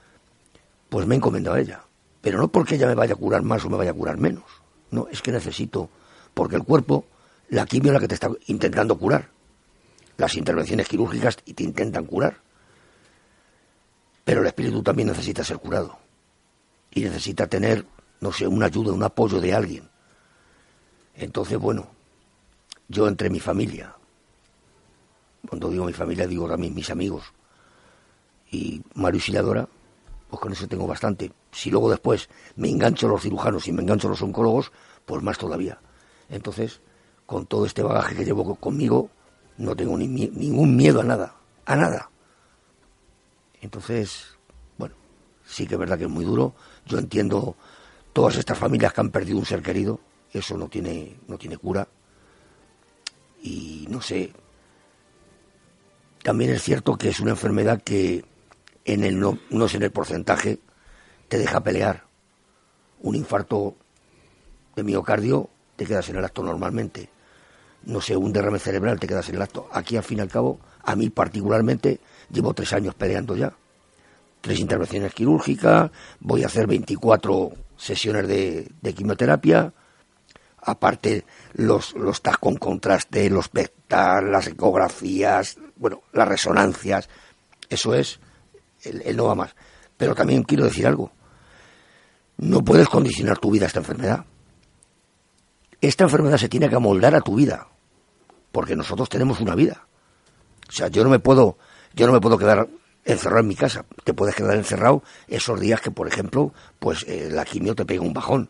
pues 0.90 1.08
me 1.08 1.16
he 1.16 1.19
encomendado 1.19 1.56
a 1.56 1.60
ella. 1.60 1.82
Pero 2.20 2.38
no 2.38 2.46
porque 2.46 2.76
ella 2.76 2.86
me 2.86 2.94
vaya 2.94 3.14
a 3.14 3.17
curar 3.17 3.43
más 3.43 3.64
o 3.64 3.69
me 3.69 3.79
vaya 3.79 3.91
a 3.91 3.94
curar 3.94 4.17
menos. 4.19 4.44
No, 4.93 5.08
es 5.10 5.22
que 5.22 5.32
necesito, 5.32 5.91
porque 6.34 6.55
el 6.55 6.62
cuerpo, 6.62 7.05
la 7.48 7.67
quimio 7.67 7.91
es 7.91 7.94
la 7.94 8.00
que 8.00 8.06
te 8.06 8.14
está 8.14 8.31
intentando 8.46 8.96
curar. 8.96 9.29
Las 10.22 10.36
intervenciones 10.36 10.86
quirúrgicas 10.86 11.36
te 11.36 11.64
intentan 11.64 12.05
curar. 12.05 12.36
Pero 14.22 14.43
el 14.43 14.46
espíritu 14.46 14.81
también 14.81 15.08
necesita 15.08 15.43
ser 15.43 15.58
curado. 15.58 15.98
Y 16.93 17.00
necesita 17.00 17.48
tener, 17.48 17.84
no 18.20 18.31
sé, 18.31 18.46
una 18.46 18.67
ayuda, 18.67 18.93
un 18.93 19.02
apoyo 19.02 19.41
de 19.41 19.52
alguien. 19.52 19.91
Entonces, 21.17 21.58
bueno, 21.58 21.88
yo 22.86 23.08
entre 23.08 23.31
mi 23.31 23.41
familia, 23.41 23.96
cuando 25.48 25.69
digo 25.70 25.86
mi 25.86 25.93
familia 25.93 26.29
digo 26.29 26.48
también 26.48 26.72
mis 26.72 26.91
amigos, 26.91 27.24
y 28.48 28.81
Mario 28.94 29.20
Silladora, 29.20 29.69
pues 30.31 30.41
con 30.41 30.52
eso 30.52 30.69
tengo 30.69 30.86
bastante. 30.86 31.32
Si 31.50 31.69
luego 31.69 31.91
después 31.91 32.29
me 32.55 32.70
engancho 32.70 33.08
a 33.08 33.10
los 33.10 33.22
cirujanos 33.22 33.67
y 33.67 33.72
me 33.72 33.82
engancho 33.82 34.06
a 34.06 34.10
los 34.10 34.22
oncólogos, 34.22 34.70
pues 35.05 35.20
más 35.20 35.36
todavía. 35.36 35.81
Entonces, 36.29 36.81
con 37.26 37.46
todo 37.46 37.67
este 37.67 37.82
bagaje 37.82 38.14
que 38.14 38.24
llevo 38.24 38.55
conmigo, 38.55 39.10
no 39.62 39.76
tengo 39.76 39.96
ni, 39.96 40.08
ningún 40.08 40.76
miedo 40.76 41.00
a 41.00 41.04
nada, 41.04 41.34
a 41.64 41.76
nada. 41.76 42.10
Entonces, 43.60 44.36
bueno, 44.76 44.94
sí 45.44 45.66
que 45.66 45.74
es 45.74 45.81
verdad 45.81 45.96
que 45.98 46.04
es 46.04 46.10
muy 46.10 46.24
duro. 46.24 46.54
Yo 46.86 46.98
entiendo 46.98 47.56
todas 48.12 48.36
estas 48.36 48.58
familias 48.58 48.92
que 48.92 49.00
han 49.00 49.10
perdido 49.10 49.38
un 49.38 49.46
ser 49.46 49.62
querido, 49.62 50.00
eso 50.32 50.56
no 50.56 50.69
tiene, 50.69 51.16
no 51.28 51.38
tiene 51.38 51.56
cura 51.56 51.86
y 53.42 53.86
no 53.88 54.00
sé, 54.00 54.32
también 56.22 56.50
es 56.50 56.62
cierto 56.62 56.96
que 56.96 57.08
es 57.08 57.20
una 57.20 57.32
enfermedad 57.32 57.82
que 57.82 58.24
en 58.84 59.04
el 59.04 59.19
no, 59.19 59.38
no 59.50 59.69
sé 59.69 59.76
en 59.76 59.84
el 59.84 59.90
porcentaje, 59.90 60.58
te 61.28 61.38
deja 61.38 61.62
pelear. 61.62 62.04
Un 63.00 63.16
infarto 63.16 63.76
de 64.76 64.82
miocardio 64.84 65.50
te 65.76 65.86
quedas 65.86 66.08
en 66.08 66.16
el 66.16 66.24
acto 66.24 66.42
normalmente. 66.42 67.10
No 67.84 68.01
sé, 68.01 68.17
un 68.17 68.32
derrame 68.32 68.58
cerebral 68.58 69.01
te 69.01 69.06
quedas 69.06 69.29
en 69.29 69.36
el 69.36 69.43
acto. 69.43 69.69
Aquí, 69.72 69.96
al 69.96 70.05
fin 70.05 70.19
y 70.19 70.20
al 70.20 70.29
cabo, 70.29 70.60
a 70.82 70.94
mí 70.94 71.10
particularmente, 71.10 72.01
llevo 72.31 72.55
tres 72.55 72.72
años 72.72 72.94
peleando 72.94 73.36
ya. 73.36 73.53
Tres 74.41 74.60
intervenciones 74.60 75.15
quirúrgicas, 75.15 75.91
voy 76.20 76.43
a 76.43 76.46
hacer 76.46 76.67
24 76.67 77.53
sesiones 77.77 78.29
de, 78.29 78.94
quimioterapia, 78.94 79.72
aparte 80.58 81.24
los, 81.55 81.94
los 81.94 82.22
TAC 82.22 82.39
con 82.39 82.56
contraste, 82.56 83.31
los 83.31 83.48
PECTAR, 83.48 84.24
las 84.24 84.48
ecografías, 84.48 85.58
bueno, 85.77 86.03
las 86.12 86.29
resonancias, 86.29 87.08
eso 87.69 87.94
es 87.94 88.20
el, 88.84 89.17
no 89.17 89.27
va 89.27 89.34
más. 89.34 89.55
Pero 89.96 90.15
también 90.15 90.43
quiero 90.43 90.65
decir 90.65 90.86
algo, 90.86 91.12
no 92.39 92.62
puedes 92.65 92.89
condicionar 92.89 93.39
tu 93.39 93.51
vida 93.51 93.65
a 93.65 93.69
esta 93.69 93.81
enfermedad. 93.81 94.24
Esta 95.82 96.05
enfermedad 96.05 96.39
se 96.39 96.48
tiene 96.48 96.70
que 96.70 96.77
amoldar 96.77 97.15
a 97.15 97.20
tu 97.20 97.34
vida, 97.34 97.69
porque 98.53 98.74
nosotros 98.74 99.10
tenemos 99.10 99.41
una 99.41 99.55
vida. 99.55 99.86
O 100.67 100.72
sea, 100.72 100.89
yo 100.89 101.05
no 101.05 101.10
me 101.10 101.19
puedo, 101.19 101.58
yo 101.93 102.06
no 102.06 102.15
me 102.15 102.20
puedo 102.20 102.39
quedar 102.39 102.69
encerrado 103.05 103.41
en 103.41 103.48
mi 103.48 103.56
casa. 103.56 103.84
Te 104.05 104.15
puedes 104.15 104.34
quedar 104.34 104.56
encerrado 104.56 105.03
esos 105.29 105.60
días 105.60 105.82
que, 105.82 105.91
por 105.91 106.08
ejemplo, 106.08 106.55
pues 106.79 107.05
eh, 107.06 107.29
la 107.31 107.44
quimio 107.44 107.74
te 107.74 107.84
pega 107.84 108.01
un 108.01 108.15
bajón 108.15 108.48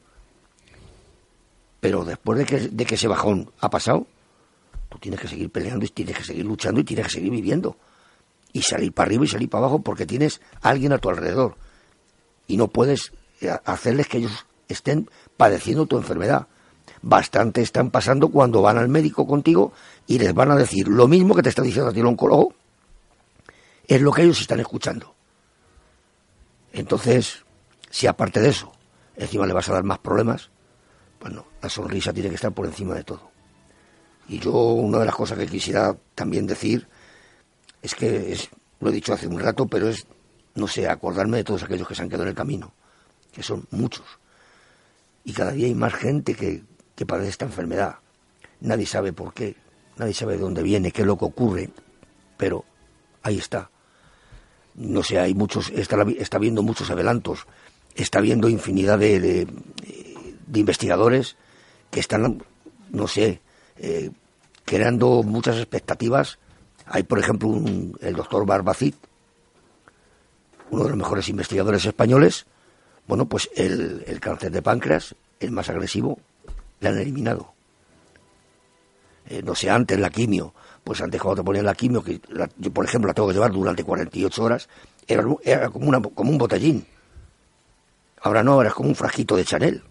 pero 1.80 2.04
después 2.04 2.38
de 2.38 2.46
que, 2.46 2.58
de 2.68 2.86
que 2.86 2.94
ese 2.94 3.08
bajón 3.08 3.50
ha 3.58 3.68
pasado, 3.68 4.06
Tú 4.92 4.98
tienes 4.98 5.20
que 5.20 5.26
seguir 5.26 5.50
peleando 5.50 5.86
y 5.86 5.88
tienes 5.88 6.18
que 6.18 6.22
seguir 6.22 6.44
luchando 6.44 6.78
y 6.78 6.84
tienes 6.84 7.06
que 7.06 7.12
seguir 7.14 7.30
viviendo. 7.30 7.78
Y 8.52 8.60
salir 8.60 8.92
para 8.92 9.06
arriba 9.06 9.24
y 9.24 9.28
salir 9.28 9.48
para 9.48 9.64
abajo 9.64 9.80
porque 9.80 10.04
tienes 10.04 10.42
a 10.60 10.68
alguien 10.68 10.92
a 10.92 10.98
tu 10.98 11.08
alrededor. 11.08 11.56
Y 12.46 12.58
no 12.58 12.68
puedes 12.68 13.12
eh, 13.40 13.50
hacerles 13.64 14.08
que 14.08 14.18
ellos 14.18 14.44
estén 14.68 15.08
padeciendo 15.38 15.86
tu 15.86 15.96
enfermedad. 15.96 16.46
Bastante 17.02 17.62
están 17.62 17.90
pasando 17.90 18.28
cuando 18.28 18.62
van 18.62 18.78
al 18.78 18.88
médico 18.88 19.26
contigo 19.26 19.72
y 20.06 20.18
les 20.18 20.32
van 20.32 20.52
a 20.52 20.56
decir 20.56 20.88
lo 20.88 21.08
mismo 21.08 21.34
que 21.34 21.42
te 21.42 21.48
está 21.48 21.62
diciendo 21.62 21.90
a 21.90 21.92
ti 21.92 22.00
el 22.00 22.06
oncólogo, 22.06 22.54
es 23.86 24.00
lo 24.00 24.12
que 24.12 24.22
ellos 24.22 24.40
están 24.40 24.60
escuchando. 24.60 25.14
Entonces, 26.72 27.44
si 27.90 28.06
aparte 28.06 28.40
de 28.40 28.48
eso, 28.48 28.72
encima 29.16 29.46
le 29.46 29.52
vas 29.52 29.68
a 29.68 29.74
dar 29.74 29.84
más 29.84 29.98
problemas, 29.98 30.50
bueno, 31.20 31.46
la 31.60 31.68
sonrisa 31.68 32.12
tiene 32.12 32.28
que 32.28 32.36
estar 32.36 32.52
por 32.52 32.66
encima 32.66 32.94
de 32.94 33.04
todo. 33.04 33.30
Y 34.28 34.38
yo, 34.38 34.52
una 34.52 34.98
de 34.98 35.06
las 35.06 35.14
cosas 35.14 35.38
que 35.38 35.46
quisiera 35.46 35.96
también 36.14 36.46
decir 36.46 36.88
es 37.82 37.94
que, 37.94 38.32
es, 38.32 38.48
lo 38.80 38.90
he 38.90 38.92
dicho 38.92 39.12
hace 39.12 39.26
un 39.26 39.38
rato, 39.38 39.66
pero 39.66 39.88
es, 39.88 40.06
no 40.54 40.66
sé, 40.66 40.88
acordarme 40.88 41.38
de 41.38 41.44
todos 41.44 41.62
aquellos 41.62 41.86
que 41.86 41.94
se 41.94 42.02
han 42.02 42.08
quedado 42.08 42.24
en 42.24 42.30
el 42.30 42.34
camino, 42.34 42.72
que 43.32 43.42
son 43.42 43.66
muchos. 43.70 44.06
Y 45.24 45.32
cada 45.32 45.52
día 45.52 45.66
hay 45.66 45.74
más 45.74 45.94
gente 45.94 46.34
que, 46.34 46.62
que 47.06 47.28
esta 47.28 47.44
enfermedad. 47.44 47.96
Nadie 48.60 48.86
sabe 48.86 49.12
por 49.12 49.34
qué, 49.34 49.56
nadie 49.96 50.14
sabe 50.14 50.34
de 50.34 50.40
dónde 50.40 50.62
viene, 50.62 50.92
qué 50.92 51.02
es 51.02 51.06
lo 51.06 51.18
que 51.18 51.24
ocurre, 51.24 51.70
pero 52.36 52.64
ahí 53.22 53.38
está. 53.38 53.70
No 54.74 55.02
sé, 55.02 55.18
hay 55.18 55.34
muchos, 55.34 55.70
está, 55.70 56.02
está 56.18 56.38
viendo 56.38 56.62
muchos 56.62 56.90
adelantos, 56.90 57.46
está 57.94 58.20
viendo 58.20 58.48
infinidad 58.48 58.98
de, 58.98 59.20
de, 59.20 60.58
investigadores 60.58 61.36
que 61.90 62.00
están, 62.00 62.42
no 62.90 63.08
sé, 63.08 63.40
eh, 63.76 64.10
creando 64.64 65.22
muchas 65.22 65.56
expectativas. 65.56 66.38
Hay, 66.86 67.02
por 67.02 67.18
ejemplo, 67.18 67.48
un, 67.48 67.98
el 68.00 68.14
doctor 68.14 68.46
Barbacid, 68.46 68.94
uno 70.70 70.84
de 70.84 70.88
los 70.90 70.98
mejores 70.98 71.28
investigadores 71.28 71.84
españoles. 71.84 72.46
Bueno, 73.06 73.26
pues 73.26 73.50
el 73.56 74.20
cáncer 74.20 74.52
de 74.52 74.62
páncreas, 74.62 75.16
el 75.40 75.50
más 75.50 75.68
agresivo, 75.68 76.18
le 76.82 76.88
han 76.88 76.98
eliminado. 76.98 77.54
Eh, 79.26 79.42
no 79.42 79.54
sé, 79.54 79.70
antes 79.70 79.98
la 79.98 80.10
quimio, 80.10 80.52
pues 80.82 81.00
antes 81.00 81.20
cuando 81.20 81.42
te 81.42 81.46
ponían 81.46 81.64
la 81.64 81.74
quimio, 81.74 82.02
que 82.02 82.20
yo 82.58 82.72
por 82.72 82.84
ejemplo 82.84 83.08
la 83.08 83.14
tengo 83.14 83.28
que 83.28 83.34
llevar 83.34 83.52
durante 83.52 83.84
48 83.84 84.42
horas, 84.42 84.68
era, 85.06 85.22
como, 85.70 85.88
una, 85.88 86.00
como 86.00 86.30
un 86.30 86.38
botellín. 86.38 86.84
Ahora 88.20 88.42
no, 88.42 88.52
ahora 88.52 88.68
es 88.68 88.74
como 88.74 88.88
un 88.88 88.94
frasquito 88.94 89.36
de 89.36 89.44
Chanel. 89.44 89.82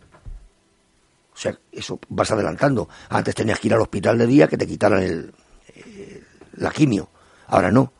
O 1.34 1.38
sea, 1.38 1.58
eso 1.72 2.00
vas 2.10 2.32
adelantando. 2.32 2.88
Antes 3.10 3.36
tenías 3.36 3.60
que 3.60 3.68
ir 3.68 3.74
al 3.74 3.82
hospital 3.82 4.18
de 4.18 4.28
día 4.28 4.48
que 4.48 4.58
te 4.58 4.68
quitaran 4.68 5.02
el, 5.02 5.34
eh, 5.76 6.24
la 6.58 6.72
quimio. 6.72 7.10
Ahora 7.48 7.72
no. 7.72 7.92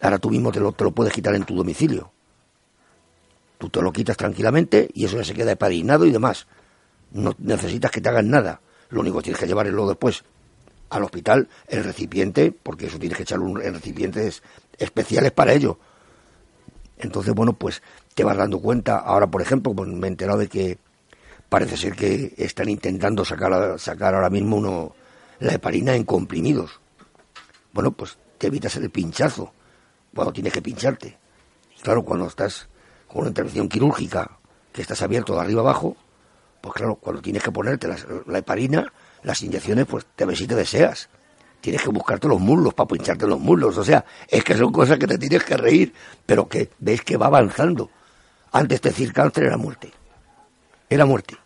Ahora 0.00 0.18
tú 0.18 0.30
mismo 0.30 0.50
te 0.50 0.60
lo, 0.60 0.72
te 0.72 0.84
lo 0.84 0.90
puedes 0.90 1.12
quitar 1.12 1.34
en 1.34 1.44
tu 1.44 1.54
domicilio. 1.54 2.10
Tú 3.58 3.68
te 3.68 3.80
lo 3.80 3.92
quitas 3.92 4.16
tranquilamente 4.16 4.90
y 4.92 5.04
eso 5.04 5.16
ya 5.16 5.24
se 5.24 5.34
queda 5.34 5.52
epadinado 5.52 6.04
y 6.04 6.10
demás. 6.10 6.46
No 7.14 7.34
necesitas 7.38 7.90
que 7.90 8.00
te 8.00 8.08
hagan 8.08 8.28
nada. 8.28 8.60
Lo 8.90 9.00
único 9.00 9.18
que 9.18 9.24
tienes 9.24 9.40
que 9.40 9.46
llevar 9.46 9.66
es 9.66 9.72
luego 9.72 9.88
después 9.88 10.24
al 10.90 11.04
hospital 11.04 11.48
el 11.68 11.84
recipiente, 11.84 12.52
porque 12.52 12.86
eso 12.86 12.98
tienes 12.98 13.16
que 13.16 13.22
echar 13.22 13.40
en 13.40 13.74
recipientes 13.74 14.42
especiales 14.78 15.32
para 15.32 15.52
ello. 15.52 15.78
Entonces, 16.98 17.32
bueno, 17.34 17.52
pues 17.54 17.82
te 18.14 18.24
vas 18.24 18.36
dando 18.36 18.60
cuenta. 18.60 18.98
Ahora, 18.98 19.28
por 19.28 19.42
ejemplo, 19.42 19.72
pues 19.74 19.88
me 19.88 20.06
he 20.06 20.10
enterado 20.10 20.38
de 20.38 20.48
que 20.48 20.78
parece 21.48 21.76
ser 21.76 21.94
que 21.94 22.34
están 22.36 22.68
intentando 22.68 23.24
sacar, 23.24 23.78
sacar 23.78 24.14
ahora 24.14 24.30
mismo 24.30 24.56
uno, 24.56 24.94
la 25.38 25.54
heparina 25.54 25.94
en 25.94 26.04
comprimidos. 26.04 26.80
Bueno, 27.72 27.92
pues 27.92 28.18
te 28.38 28.48
evitas 28.48 28.76
el 28.76 28.90
pinchazo 28.90 29.52
cuando 30.14 30.32
tienes 30.32 30.52
que 30.52 30.62
pincharte. 30.62 31.16
Y 31.78 31.80
claro, 31.80 32.04
cuando 32.04 32.26
estás 32.26 32.68
con 33.06 33.20
una 33.20 33.28
intervención 33.28 33.68
quirúrgica, 33.68 34.38
que 34.72 34.82
estás 34.82 35.02
abierto 35.02 35.34
de 35.34 35.40
arriba 35.40 35.60
abajo, 35.60 35.96
pues 36.64 36.76
claro, 36.76 36.94
cuando 36.94 37.20
tienes 37.20 37.42
que 37.42 37.52
ponerte 37.52 37.86
la, 37.86 38.38
heparina, 38.38 38.90
las 39.22 39.42
inyecciones, 39.42 39.84
pues 39.84 40.06
te 40.16 40.24
ves 40.24 40.38
si 40.38 40.46
te 40.46 40.54
deseas. 40.54 41.10
Tienes 41.60 41.82
que 41.82 41.90
buscarte 41.90 42.26
los 42.26 42.40
muslos 42.40 42.72
para 42.72 42.88
pincharte 42.88 43.26
los 43.26 43.38
muslos. 43.38 43.76
O 43.76 43.84
sea, 43.84 44.02
es 44.26 44.42
que 44.42 44.56
son 44.56 44.72
cosas 44.72 44.98
que 44.98 45.06
te 45.06 45.18
tienes 45.18 45.44
que 45.44 45.58
reír, 45.58 45.92
pero 46.24 46.48
que 46.48 46.70
ves 46.78 47.02
que 47.02 47.18
va 47.18 47.26
avanzando. 47.26 47.90
Antes 48.50 48.80
de 48.80 48.88
decir 48.88 49.12
cáncer 49.12 49.44
era 49.44 49.58
muerte. 49.58 49.92
Era 50.88 51.04
muerte. 51.04 51.36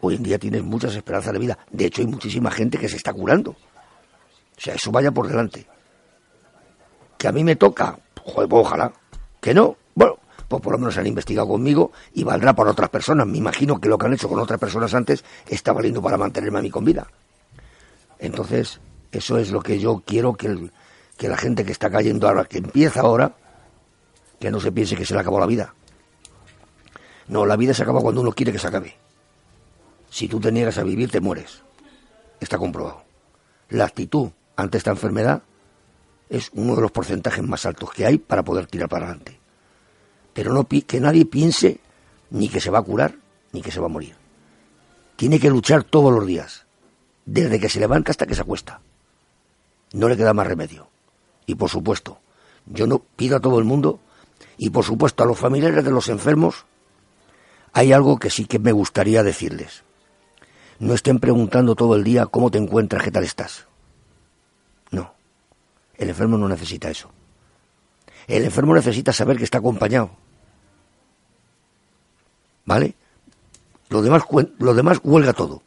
Hoy 0.00 0.14
en 0.14 0.22
día 0.22 0.38
tienes 0.38 0.62
muchas 0.62 0.94
esperanzas 0.94 1.32
de 1.32 1.40
vida. 1.40 1.58
De 1.68 1.86
hecho, 1.86 2.02
hay 2.02 2.06
muchísima 2.06 2.52
gente 2.52 2.78
que 2.78 2.88
se 2.88 2.98
está 2.98 3.12
curando. 3.12 3.50
O 3.50 4.60
sea, 4.60 4.74
eso 4.74 4.92
vaya 4.92 5.10
por 5.10 5.26
delante. 5.26 5.66
Que 7.18 7.26
a 7.26 7.32
mí 7.32 7.42
me 7.42 7.56
toca, 7.56 7.98
joder, 8.22 8.48
pues 8.48 8.64
ojalá. 8.64 8.92
Que 9.40 9.52
no, 9.52 9.76
bueno, 9.96 10.20
pues 10.48 10.62
por 10.62 10.72
lo 10.72 10.78
menos 10.78 10.96
han 10.96 11.06
investigado 11.06 11.48
conmigo 11.48 11.92
y 12.14 12.24
valdrá 12.24 12.54
para 12.54 12.70
otras 12.70 12.88
personas. 12.88 13.26
Me 13.26 13.38
imagino 13.38 13.80
que 13.80 13.88
lo 13.88 13.98
que 13.98 14.06
han 14.06 14.14
hecho 14.14 14.28
con 14.28 14.38
otras 14.38 14.60
personas 14.60 14.94
antes 14.94 15.24
está 15.48 15.72
valiendo 15.72 16.00
para 16.00 16.16
mantenerme 16.16 16.58
a 16.58 16.62
mí 16.62 16.70
con 16.70 16.84
vida. 16.84 17.06
Entonces, 18.18 18.80
eso 19.10 19.38
es 19.38 19.50
lo 19.50 19.60
que 19.60 19.78
yo 19.78 20.02
quiero 20.06 20.34
que, 20.34 20.70
que 21.16 21.28
la 21.28 21.36
gente 21.36 21.64
que 21.64 21.72
está 21.72 21.90
cayendo 21.90 22.28
ahora, 22.28 22.44
que 22.44 22.58
empieza 22.58 23.00
ahora, 23.00 23.34
que 24.38 24.50
no 24.50 24.60
se 24.60 24.70
piense 24.70 24.96
que 24.96 25.04
se 25.04 25.14
le 25.14 25.20
acabó 25.20 25.40
la 25.40 25.46
vida. 25.46 25.74
No, 27.28 27.44
la 27.44 27.56
vida 27.56 27.74
se 27.74 27.82
acaba 27.82 28.00
cuando 28.00 28.20
uno 28.20 28.32
quiere 28.32 28.52
que 28.52 28.58
se 28.58 28.68
acabe. 28.68 28.96
Si 30.10 30.28
tú 30.28 30.38
te 30.38 30.52
niegas 30.52 30.78
a 30.78 30.84
vivir, 30.84 31.10
te 31.10 31.20
mueres. 31.20 31.62
Está 32.38 32.56
comprobado. 32.56 33.02
La 33.70 33.84
actitud 33.84 34.30
ante 34.54 34.78
esta 34.78 34.92
enfermedad 34.92 35.42
es 36.28 36.50
uno 36.54 36.76
de 36.76 36.82
los 36.82 36.92
porcentajes 36.92 37.42
más 37.42 37.66
altos 37.66 37.90
que 37.90 38.06
hay 38.06 38.18
para 38.18 38.44
poder 38.44 38.66
tirar 38.66 38.88
para 38.88 39.06
adelante 39.06 39.45
pero 40.36 40.52
no 40.52 40.68
que 40.68 41.00
nadie 41.00 41.24
piense 41.24 41.80
ni 42.28 42.50
que 42.50 42.60
se 42.60 42.68
va 42.68 42.80
a 42.80 42.82
curar 42.82 43.14
ni 43.52 43.62
que 43.62 43.70
se 43.70 43.80
va 43.80 43.86
a 43.86 43.88
morir. 43.88 44.14
Tiene 45.16 45.40
que 45.40 45.48
luchar 45.48 45.82
todos 45.82 46.12
los 46.12 46.26
días, 46.26 46.66
desde 47.24 47.58
que 47.58 47.70
se 47.70 47.80
levanta 47.80 48.10
hasta 48.10 48.26
que 48.26 48.34
se 48.34 48.42
acuesta. 48.42 48.82
No 49.94 50.10
le 50.10 50.16
queda 50.18 50.34
más 50.34 50.46
remedio. 50.46 50.88
Y 51.46 51.54
por 51.54 51.70
supuesto, 51.70 52.20
yo 52.66 52.86
no 52.86 52.98
pido 52.98 53.38
a 53.38 53.40
todo 53.40 53.58
el 53.58 53.64
mundo, 53.64 53.98
y 54.58 54.68
por 54.68 54.84
supuesto 54.84 55.22
a 55.22 55.26
los 55.26 55.38
familiares 55.38 55.82
de 55.82 55.90
los 55.90 56.10
enfermos, 56.10 56.66
hay 57.72 57.94
algo 57.94 58.18
que 58.18 58.28
sí 58.28 58.44
que 58.44 58.58
me 58.58 58.72
gustaría 58.72 59.22
decirles. 59.22 59.84
No 60.78 60.92
estén 60.92 61.18
preguntando 61.18 61.74
todo 61.76 61.96
el 61.96 62.04
día 62.04 62.26
cómo 62.26 62.50
te 62.50 62.58
encuentras, 62.58 63.02
qué 63.02 63.10
tal 63.10 63.24
estás. 63.24 63.68
No, 64.90 65.14
el 65.96 66.10
enfermo 66.10 66.36
no 66.36 66.46
necesita 66.46 66.90
eso. 66.90 67.10
El 68.26 68.44
enfermo 68.44 68.74
necesita 68.74 69.14
saber 69.14 69.38
que 69.38 69.44
está 69.44 69.58
acompañado, 69.58 70.10
¿Vale? 72.66 72.94
Lo 73.88 74.02
demás, 74.02 74.24
lo 74.58 74.74
demás 74.74 75.00
huelga 75.02 75.32
todo. 75.32 75.62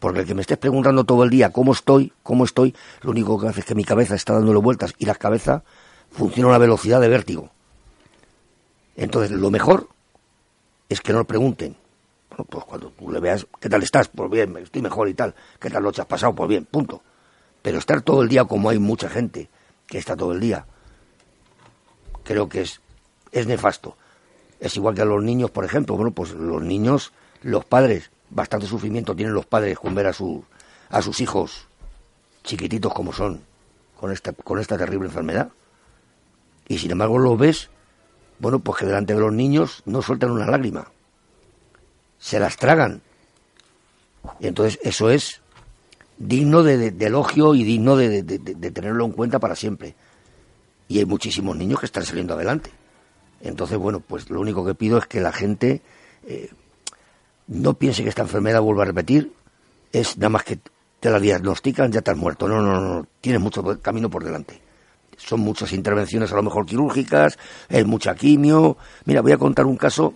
Porque 0.00 0.20
el 0.20 0.26
que 0.26 0.34
me 0.34 0.42
estés 0.42 0.58
preguntando 0.58 1.04
todo 1.04 1.24
el 1.24 1.30
día 1.30 1.50
cómo 1.50 1.72
estoy, 1.72 2.12
cómo 2.22 2.44
estoy, 2.44 2.74
lo 3.00 3.12
único 3.12 3.40
que 3.40 3.48
hace 3.48 3.60
es 3.60 3.66
que 3.66 3.74
mi 3.74 3.84
cabeza 3.84 4.14
está 4.14 4.34
dándole 4.34 4.58
vueltas 4.58 4.92
y 4.98 5.06
la 5.06 5.14
cabeza 5.14 5.62
funciona 6.10 6.48
a 6.48 6.50
una 6.50 6.58
velocidad 6.58 7.00
de 7.00 7.08
vértigo. 7.08 7.50
Entonces, 8.96 9.30
lo 9.30 9.50
mejor 9.50 9.88
es 10.88 11.00
que 11.00 11.12
no 11.12 11.20
lo 11.20 11.24
pregunten. 11.24 11.76
Bueno, 12.28 12.44
pues 12.44 12.64
cuando 12.64 12.90
tú 12.90 13.10
le 13.10 13.20
veas, 13.20 13.46
¿qué 13.60 13.68
tal 13.68 13.82
estás? 13.82 14.08
Pues 14.08 14.30
bien, 14.30 14.56
estoy 14.56 14.82
mejor 14.82 15.08
y 15.08 15.14
tal. 15.14 15.34
¿Qué 15.60 15.70
tal 15.70 15.82
lo 15.82 15.90
has 15.90 16.06
pasado? 16.06 16.34
Pues 16.34 16.48
bien, 16.48 16.64
punto. 16.64 17.02
Pero 17.62 17.78
estar 17.78 18.02
todo 18.02 18.22
el 18.22 18.28
día 18.28 18.44
como 18.44 18.68
hay 18.68 18.78
mucha 18.78 19.08
gente 19.08 19.48
que 19.86 19.98
está 19.98 20.16
todo 20.16 20.32
el 20.32 20.40
día, 20.40 20.66
creo 22.24 22.48
que 22.48 22.62
es, 22.62 22.80
es 23.32 23.46
nefasto. 23.46 23.96
Es 24.64 24.76
igual 24.76 24.94
que 24.94 25.02
a 25.02 25.04
los 25.04 25.22
niños, 25.22 25.50
por 25.50 25.66
ejemplo. 25.66 25.94
Bueno, 25.94 26.12
pues 26.12 26.30
los 26.30 26.62
niños, 26.62 27.12
los 27.42 27.66
padres, 27.66 28.10
bastante 28.30 28.66
sufrimiento 28.66 29.14
tienen 29.14 29.34
los 29.34 29.44
padres 29.44 29.78
con 29.78 29.94
ver 29.94 30.06
a, 30.06 30.10
a 30.10 31.02
sus 31.02 31.20
hijos 31.20 31.68
chiquititos 32.42 32.94
como 32.94 33.12
son, 33.12 33.42
con 34.00 34.10
esta, 34.10 34.32
con 34.32 34.58
esta 34.58 34.78
terrible 34.78 35.08
enfermedad. 35.08 35.50
Y 36.66 36.78
sin 36.78 36.92
embargo 36.92 37.18
lo 37.18 37.36
ves, 37.36 37.68
bueno, 38.38 38.58
pues 38.60 38.78
que 38.78 38.86
delante 38.86 39.12
de 39.12 39.20
los 39.20 39.34
niños 39.34 39.82
no 39.84 40.00
sueltan 40.00 40.30
una 40.30 40.46
lágrima. 40.46 40.90
Se 42.18 42.40
las 42.40 42.56
tragan. 42.56 43.02
Y 44.40 44.46
entonces 44.46 44.80
eso 44.82 45.10
es 45.10 45.42
digno 46.16 46.62
de, 46.62 46.88
elogio 47.00 47.54
y 47.54 47.64
digno 47.64 47.96
de, 47.96 48.22
tenerlo 48.22 49.04
en 49.04 49.12
cuenta 49.12 49.38
para 49.38 49.56
siempre. 49.56 49.94
Y 50.88 51.00
hay 51.00 51.04
muchísimos 51.04 51.54
niños 51.54 51.80
que 51.80 51.86
están 51.86 52.06
saliendo 52.06 52.32
adelante. 52.32 52.70
Entonces, 53.40 53.78
bueno, 53.78 54.00
pues 54.00 54.30
lo 54.30 54.40
único 54.40 54.64
que 54.64 54.74
pido 54.74 54.98
es 54.98 55.06
que 55.06 55.20
la 55.20 55.32
gente 55.32 55.82
eh, 56.26 56.50
no 57.48 57.74
piense 57.74 58.02
que 58.02 58.08
esta 58.08 58.22
enfermedad 58.22 58.60
vuelva 58.60 58.84
a 58.84 58.86
repetir, 58.86 59.32
es 59.92 60.16
nada 60.16 60.30
más 60.30 60.44
que 60.44 60.58
te 61.00 61.10
la 61.10 61.20
diagnostican, 61.20 61.92
ya 61.92 62.00
te 62.00 62.10
has 62.10 62.16
muerto. 62.16 62.48
No, 62.48 62.62
no, 62.62 62.80
no, 62.80 63.06
tienes 63.20 63.40
mucho 63.40 63.80
camino 63.80 64.08
por 64.08 64.24
delante. 64.24 64.60
Son 65.16 65.40
muchas 65.40 65.72
intervenciones 65.72 66.32
a 66.32 66.36
lo 66.36 66.42
mejor 66.42 66.66
quirúrgicas, 66.66 67.38
es 67.68 67.86
mucha 67.86 68.14
quimio. 68.14 68.76
Mira, 69.04 69.20
voy 69.20 69.32
a 69.32 69.38
contar 69.38 69.66
un 69.66 69.76
caso 69.76 70.14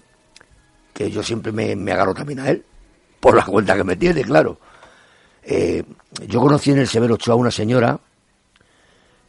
que 0.92 1.10
yo 1.10 1.22
siempre 1.22 1.52
me, 1.52 1.76
me 1.76 1.92
agarro 1.92 2.14
también 2.14 2.40
a 2.40 2.50
él, 2.50 2.64
por 3.20 3.36
la 3.36 3.44
cuenta 3.44 3.76
que 3.76 3.84
me 3.84 3.96
tiene, 3.96 4.22
claro. 4.22 4.58
Eh, 5.42 5.84
yo 6.26 6.40
conocí 6.40 6.72
en 6.72 6.78
el 6.78 6.88
Severo 6.88 7.14
Ochoa 7.14 7.34
a 7.34 7.36
una 7.36 7.50
señora 7.50 7.98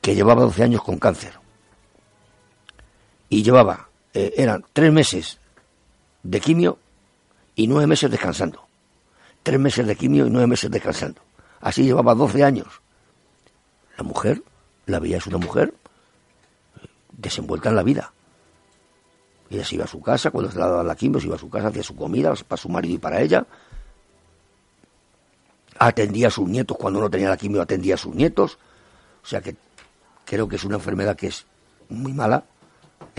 que 0.02 0.16
llevaba 0.16 0.42
12 0.44 0.64
años 0.64 0.84
con 0.84 0.98
cáncer. 0.98 1.34
Y 3.30 3.44
llevaba, 3.44 3.90
eh, 4.14 4.34
eran 4.38 4.66
tres 4.74 4.92
meses 4.92 5.40
de 6.24 6.40
quimio 6.40 6.80
y 7.56 7.68
nueve 7.68 7.88
meses 7.88 8.10
descansando. 8.10 8.66
Tres 9.44 9.60
meses 9.60 9.86
de 9.86 9.96
quimio 9.96 10.26
y 10.28 10.30
nueve 10.30 10.48
meses 10.48 10.70
descansando. 10.72 11.22
Así 11.62 11.84
llevaba 11.84 12.16
12 12.16 12.44
años. 12.44 12.68
La 13.98 14.04
mujer, 14.04 14.42
la 14.86 15.00
veía 15.00 15.18
es 15.18 15.28
una 15.28 15.38
mujer 15.38 15.74
desenvuelta 17.12 17.70
en 17.70 17.76
la 17.76 17.84
vida. 17.84 18.14
Ella 19.50 19.66
se 19.66 19.76
iba 19.76 19.86
a 19.86 19.88
su 19.88 20.02
casa, 20.02 20.32
cuando 20.32 20.52
se 20.52 20.60
la 20.60 20.68
daban 20.68 20.88
la 20.88 20.96
quimio, 20.96 21.20
se 21.20 21.28
iba 21.28 21.36
a 21.36 21.40
su 21.40 21.50
casa, 21.50 21.68
hacía 21.68 21.84
su 21.84 21.96
comida 21.96 22.34
para 22.48 22.62
su 22.62 22.70
marido 22.70 22.96
y 22.96 22.98
para 22.98 23.22
ella. 23.22 23.46
Atendía 25.78 26.28
a 26.28 26.32
sus 26.32 26.48
nietos, 26.48 26.78
cuando 26.78 27.00
no 27.00 27.10
tenía 27.10 27.30
la 27.30 27.38
quimio, 27.38 27.62
atendía 27.62 27.96
a 27.96 27.98
sus 27.98 28.14
nietos. 28.14 28.58
O 29.24 29.26
sea 29.26 29.42
que 29.42 29.56
creo 30.26 30.48
que 30.48 30.58
es 30.58 30.64
una 30.64 30.76
enfermedad 30.76 31.16
que 31.16 31.28
es 31.28 31.46
muy 31.90 32.14
mala, 32.14 32.44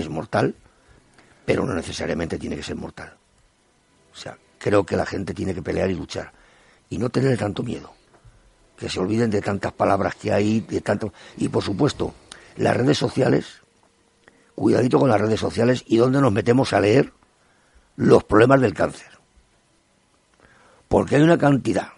es 0.01 0.09
mortal, 0.09 0.55
pero 1.45 1.65
no 1.65 1.75
necesariamente 1.75 2.39
tiene 2.39 2.57
que 2.57 2.63
ser 2.63 2.77
mortal. 2.77 3.17
O 4.13 4.17
sea, 4.17 4.37
creo 4.59 4.85
que 4.85 4.97
la 4.97 5.07
gente 5.07 5.35
tiene 5.35 5.55
que 5.55 5.63
pelear 5.63 5.91
y 5.91 5.95
luchar 5.95 6.33
y 6.89 6.99
no 6.99 7.11
tener 7.11 7.39
tanto 7.39 7.63
miedo. 7.63 7.93
Que 8.77 8.89
se 8.89 8.99
olviden 8.99 9.31
de 9.31 9.43
tantas 9.43 9.73
palabras 9.73 10.15
que 10.15 10.33
hay, 10.33 10.61
de 10.61 10.81
tanto 10.81 11.13
y 11.37 11.49
por 11.49 11.63
supuesto, 11.63 12.15
las 12.57 12.77
redes 12.77 12.99
sociales 12.99 13.61
cuidadito 14.55 14.99
con 14.99 15.09
las 15.09 15.21
redes 15.21 15.41
sociales 15.41 15.85
y 15.87 15.97
dónde 15.97 16.21
nos 16.21 16.33
metemos 16.33 16.73
a 16.73 16.81
leer 16.81 17.13
los 17.97 18.25
problemas 18.25 18.61
del 18.61 18.75
cáncer. 18.75 19.09
Porque 20.89 21.17
hay 21.17 21.23
una 21.23 21.39
cantidad 21.39 21.89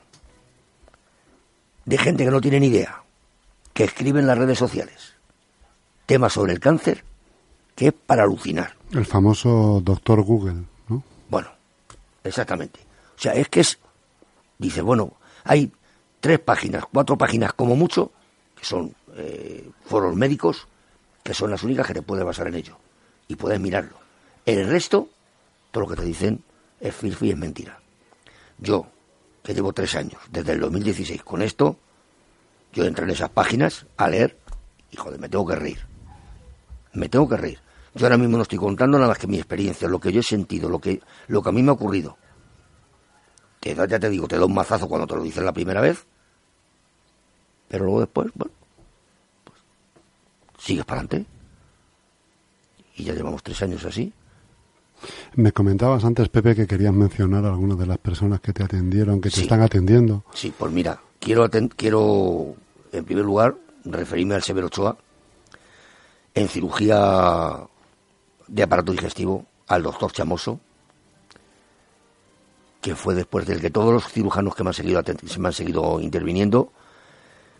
de 1.85 1.99
gente 1.99 2.25
que 2.25 2.30
no 2.30 2.40
tiene 2.40 2.61
ni 2.61 2.68
idea, 2.68 3.02
que 3.73 3.85
escribe 3.85 4.21
en 4.21 4.26
las 4.26 4.38
redes 4.38 4.59
sociales 4.59 5.12
temas 6.06 6.35
sobre 6.35 6.52
el 6.52 6.61
cáncer, 6.61 7.04
que 7.75 7.88
es 7.88 7.93
para 7.93 8.25
alucinar. 8.25 8.75
El 8.93 9.07
famoso 9.07 9.81
doctor 9.83 10.23
Google, 10.23 10.64
¿no? 10.88 11.02
Bueno, 11.29 11.49
exactamente. 12.25 12.81
O 13.17 13.21
sea, 13.21 13.33
es 13.35 13.49
que 13.49 13.61
es, 13.61 13.79
dice, 14.59 14.83
bueno, 14.83 15.14
hay 15.45 15.73
tres 16.21 16.38
páginas, 16.38 16.85
cuatro 16.93 17.17
páginas 17.17 17.52
como 17.52 17.76
mucho, 17.76 18.12
que 18.59 18.64
son 18.64 18.95
eh, 19.17 19.71
foros 19.85 20.14
médicos, 20.14 20.69
que 21.23 21.35
son 21.35 21.50
las 21.50 21.62
únicas 21.62 21.87
que 21.87 21.95
te 21.95 22.02
puedes 22.02 22.25
basar 22.25 22.49
en 22.49 22.55
ello. 22.55 22.76
Y 23.29 23.37
puedes 23.37 23.61
mirarlo. 23.61 23.97
El 24.45 24.69
resto, 24.69 25.09
todo 25.71 25.85
lo 25.85 25.91
que 25.91 25.97
te 25.97 26.07
dicen 26.07 26.43
es 26.81 26.95
filfi 26.95 27.29
y 27.29 27.31
es 27.31 27.37
mentira. 27.37 27.81
Yo, 28.59 28.87
que 29.43 29.55
llevo 29.55 29.73
tres 29.73 29.95
años, 29.95 30.21
desde 30.31 30.52
el 30.52 30.61
2016 30.61 31.23
con 31.23 31.43
esto, 31.43 31.76
yo 32.73 32.85
entro 32.85 33.05
en 33.05 33.11
esas 33.11 33.31
páginas 33.31 33.87
a 33.97 34.09
leer 34.09 34.37
y 34.91 34.97
joder, 34.97 35.19
me 35.19 35.29
tengo 35.29 35.47
que 35.47 35.57
reír. 35.57 35.91
Me 36.94 37.08
tengo 37.08 37.28
que 37.28 37.37
reír. 37.37 37.58
Yo 37.94 38.06
ahora 38.06 38.16
mismo 38.16 38.37
no 38.37 38.42
estoy 38.42 38.58
contando 38.58 38.99
nada 38.99 39.08
más 39.08 39.18
que 39.18 39.26
mi 39.26 39.37
experiencia, 39.37 39.88
lo 39.88 40.00
que 40.00 40.12
yo 40.12 40.20
he 40.20 40.25
sentido, 40.25 40.68
lo 40.68 40.78
que, 40.78 41.00
lo 41.28 41.42
que 41.42 41.49
a 41.49 41.52
mí 41.52 41.62
me 41.62 41.70
ha 41.70 41.75
ocurrido. 41.75 42.16
Te 43.61 43.74
da, 43.74 43.87
ya 43.87 43.98
te 43.98 44.09
digo, 44.09 44.26
te 44.26 44.38
da 44.38 44.46
un 44.46 44.55
mazazo 44.55 44.88
cuando 44.88 45.07
te 45.07 45.14
lo 45.14 45.22
dicen 45.22 45.44
la 45.44 45.52
primera 45.52 45.81
vez, 45.81 46.05
pero 47.68 47.85
luego 47.85 48.00
después, 48.00 48.31
bueno, 48.35 48.52
sigues 50.59 50.85
para 50.85 51.00
adelante. 51.02 51.31
Y 52.96 53.05
ya 53.05 53.14
llevamos 53.14 53.42
tres 53.42 53.62
años 53.62 53.85
así. 53.85 54.12
Me 55.35 55.52
comentabas 55.52 56.05
antes, 56.05 56.28
Pepe, 56.28 56.55
que 56.55 56.66
querías 56.66 56.92
mencionar 56.92 57.44
a 57.44 57.48
algunas 57.48 57.78
de 57.78 57.87
las 57.87 57.98
personas 57.98 58.40
que 58.40 58.52
te 58.52 58.62
atendieron, 58.62 59.20
que 59.20 59.31
te 59.31 59.42
están 59.42 59.61
atendiendo. 59.61 60.24
Sí, 60.33 60.52
pues 60.57 60.72
mira, 60.72 61.00
quiero, 61.18 61.48
quiero 61.76 62.55
en 62.92 63.05
primer 63.05 63.24
lugar 63.24 63.57
referirme 63.85 64.35
al 64.35 64.42
Severo 64.42 64.68
Ochoa 64.68 64.96
en 66.35 66.49
cirugía 66.49 67.66
de 68.49 68.62
aparato 68.62 68.92
digestivo 68.92 69.47
al 69.68 69.83
doctor 69.83 70.12
Chamoso, 70.12 70.61
que 72.81 72.95
fue 72.97 73.14
después 73.14 73.47
del 73.47 73.61
que 73.61 73.71
todos 73.71 73.92
los 73.92 74.09
cirujanos 74.09 74.55
que 74.55 74.64
me 74.64 74.71
han 74.71 74.75
seguido, 74.75 75.03
se 75.27 75.38
me 75.38 75.49
han 75.49 75.55
seguido 75.55 76.01
interviniendo 76.01 76.73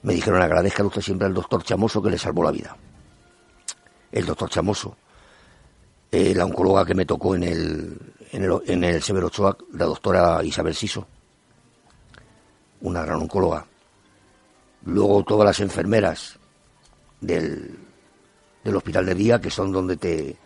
me 0.03 0.15
dijeron 0.15 0.43
agradezca 0.43 0.85
usted 0.85 1.01
siempre 1.01 1.29
al 1.29 1.35
doctor 1.35 1.63
Chamoso 1.63 2.03
que 2.03 2.11
le 2.11 2.19
salvó 2.19 2.43
la 2.43 2.51
vida 2.51 2.77
el 4.13 4.27
doctor 4.27 4.51
Chamoso, 4.51 4.97
eh, 6.11 6.35
la 6.35 6.45
oncóloga 6.45 6.85
que 6.85 6.95
me 6.95 7.07
tocó 7.07 7.35
en 7.35 7.45
el, 7.45 7.99
en 8.31 8.45
el, 8.45 8.63
en 8.67 8.85
el 8.85 9.03
Severo 9.03 9.29
Ochoa, 9.29 9.57
la 9.73 9.87
doctora 9.87 10.45
Isabel 10.45 10.75
Siso, 10.75 11.07
una 12.83 13.03
gran 13.03 13.23
oncóloga. 13.23 13.65
Luego 14.85 15.25
todas 15.25 15.47
las 15.47 15.61
enfermeras 15.61 16.39
del, 17.21 17.79
del 18.65 18.77
hospital 18.77 19.07
de 19.07 19.15
día, 19.15 19.41
que 19.41 19.51
son 19.51 19.73
donde 19.73 19.97
te, 19.97 20.37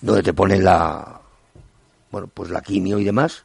donde 0.00 0.22
te 0.22 0.32
ponen 0.32 0.64
la, 0.64 1.20
bueno, 2.10 2.28
pues 2.32 2.50
la 2.50 2.60
quimio 2.60 2.98
y 2.98 3.04
demás. 3.04 3.44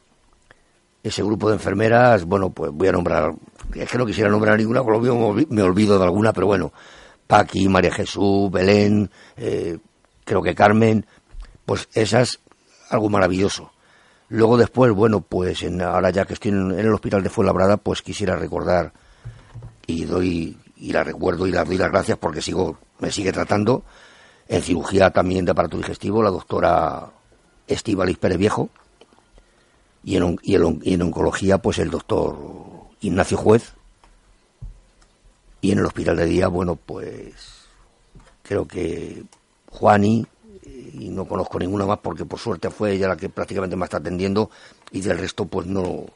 Ese 1.02 1.22
grupo 1.22 1.48
de 1.48 1.54
enfermeras, 1.54 2.24
bueno, 2.24 2.50
pues 2.50 2.70
voy 2.72 2.88
a 2.88 2.92
nombrar, 2.92 3.32
es 3.74 3.88
que 3.88 3.98
no 3.98 4.06
quisiera 4.06 4.30
nombrar 4.30 4.58
ninguna, 4.58 4.82
por 4.82 5.02
lo 5.02 5.46
me 5.48 5.62
olvido 5.62 5.98
de 5.98 6.04
alguna, 6.04 6.32
pero 6.32 6.46
bueno, 6.46 6.72
Paqui, 7.26 7.68
María 7.68 7.92
Jesús, 7.92 8.50
Belén, 8.50 9.10
eh, 9.36 9.78
creo 10.24 10.42
que 10.42 10.54
Carmen, 10.54 11.06
pues 11.64 11.88
esas, 11.94 12.40
algo 12.90 13.08
maravilloso. 13.08 13.70
Luego 14.28 14.56
después, 14.56 14.92
bueno, 14.92 15.22
pues 15.22 15.62
en, 15.62 15.80
ahora 15.80 16.10
ya 16.10 16.24
que 16.24 16.34
estoy 16.34 16.50
en, 16.52 16.70
el 16.72 16.92
hospital 16.92 17.22
de 17.22 17.30
Fuenlabrada, 17.30 17.78
pues 17.78 18.02
quisiera 18.02 18.36
recordar 18.36 18.92
y 19.86 20.04
doy 20.04 20.56
y 20.76 20.92
la 20.92 21.02
recuerdo 21.02 21.46
y 21.46 21.52
la 21.52 21.64
doy 21.64 21.76
las 21.76 21.90
gracias 21.90 22.18
porque 22.18 22.40
sigo 22.40 22.78
me 23.00 23.10
sigue 23.10 23.32
tratando. 23.32 23.82
En 24.48 24.62
cirugía 24.62 25.10
también 25.10 25.44
de 25.44 25.52
aparato 25.52 25.76
digestivo 25.76 26.22
la 26.22 26.30
doctora 26.30 27.10
Estivalis 27.66 28.18
Pérez 28.18 28.38
Viejo. 28.38 28.70
Y 30.02 30.16
en, 30.16 31.02
oncología 31.02 31.58
pues 31.58 31.78
el 31.78 31.90
doctor 31.90 32.36
Ignacio 33.00 33.36
Juez. 33.36 33.74
Y 35.60 35.72
en 35.72 35.78
el 35.78 35.86
hospital 35.86 36.16
de 36.16 36.24
día, 36.24 36.48
bueno, 36.48 36.76
pues 36.76 37.66
creo 38.42 38.66
que 38.66 39.24
Juani, 39.70 40.26
y 40.64 41.10
no 41.10 41.26
conozco 41.26 41.58
ninguna 41.58 41.84
más 41.84 41.98
porque 41.98 42.24
por 42.24 42.38
suerte 42.38 42.70
fue 42.70 42.92
ella 42.92 43.08
la 43.08 43.16
que 43.16 43.28
prácticamente 43.28 43.76
me 43.76 43.84
está 43.84 43.98
atendiendo, 43.98 44.50
y 44.90 45.02
del 45.02 45.18
resto 45.18 45.44
pues 45.44 45.66
no, 45.66 46.06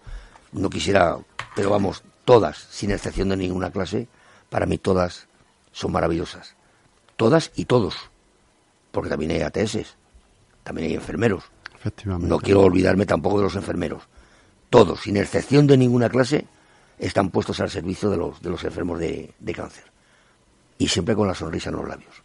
no 0.52 0.70
quisiera, 0.70 1.18
pero 1.54 1.68
vamos, 1.68 2.02
todas, 2.24 2.56
sin 2.70 2.90
excepción 2.90 3.28
de 3.28 3.36
ninguna 3.36 3.70
clase, 3.70 4.08
para 4.48 4.64
mí 4.64 4.78
todas 4.78 5.28
son 5.72 5.92
maravillosas. 5.92 6.54
Todas 7.16 7.52
y 7.54 7.66
todos, 7.66 7.94
porque 8.90 9.10
también 9.10 9.30
hay 9.30 9.40
ATS, 9.40 9.96
también 10.62 10.88
hay 10.88 10.94
enfermeros. 10.94 11.44
No 12.06 12.38
quiero 12.38 12.62
olvidarme 12.62 13.06
tampoco 13.06 13.38
de 13.38 13.44
los 13.44 13.56
enfermeros. 13.56 14.02
Todos, 14.70 15.02
sin 15.02 15.16
excepción 15.16 15.66
de 15.66 15.76
ninguna 15.76 16.08
clase, 16.08 16.46
están 16.98 17.30
puestos 17.30 17.60
al 17.60 17.70
servicio 17.70 18.10
de 18.10 18.16
los, 18.16 18.40
de 18.40 18.50
los 18.50 18.64
enfermos 18.64 18.98
de, 18.98 19.32
cáncer. 19.54 19.84
Y 20.78 20.88
siempre 20.88 21.14
con 21.14 21.28
la 21.28 21.34
sonrisa 21.34 21.70
en 21.70 21.76
los 21.76 21.88
labios. 21.88 22.22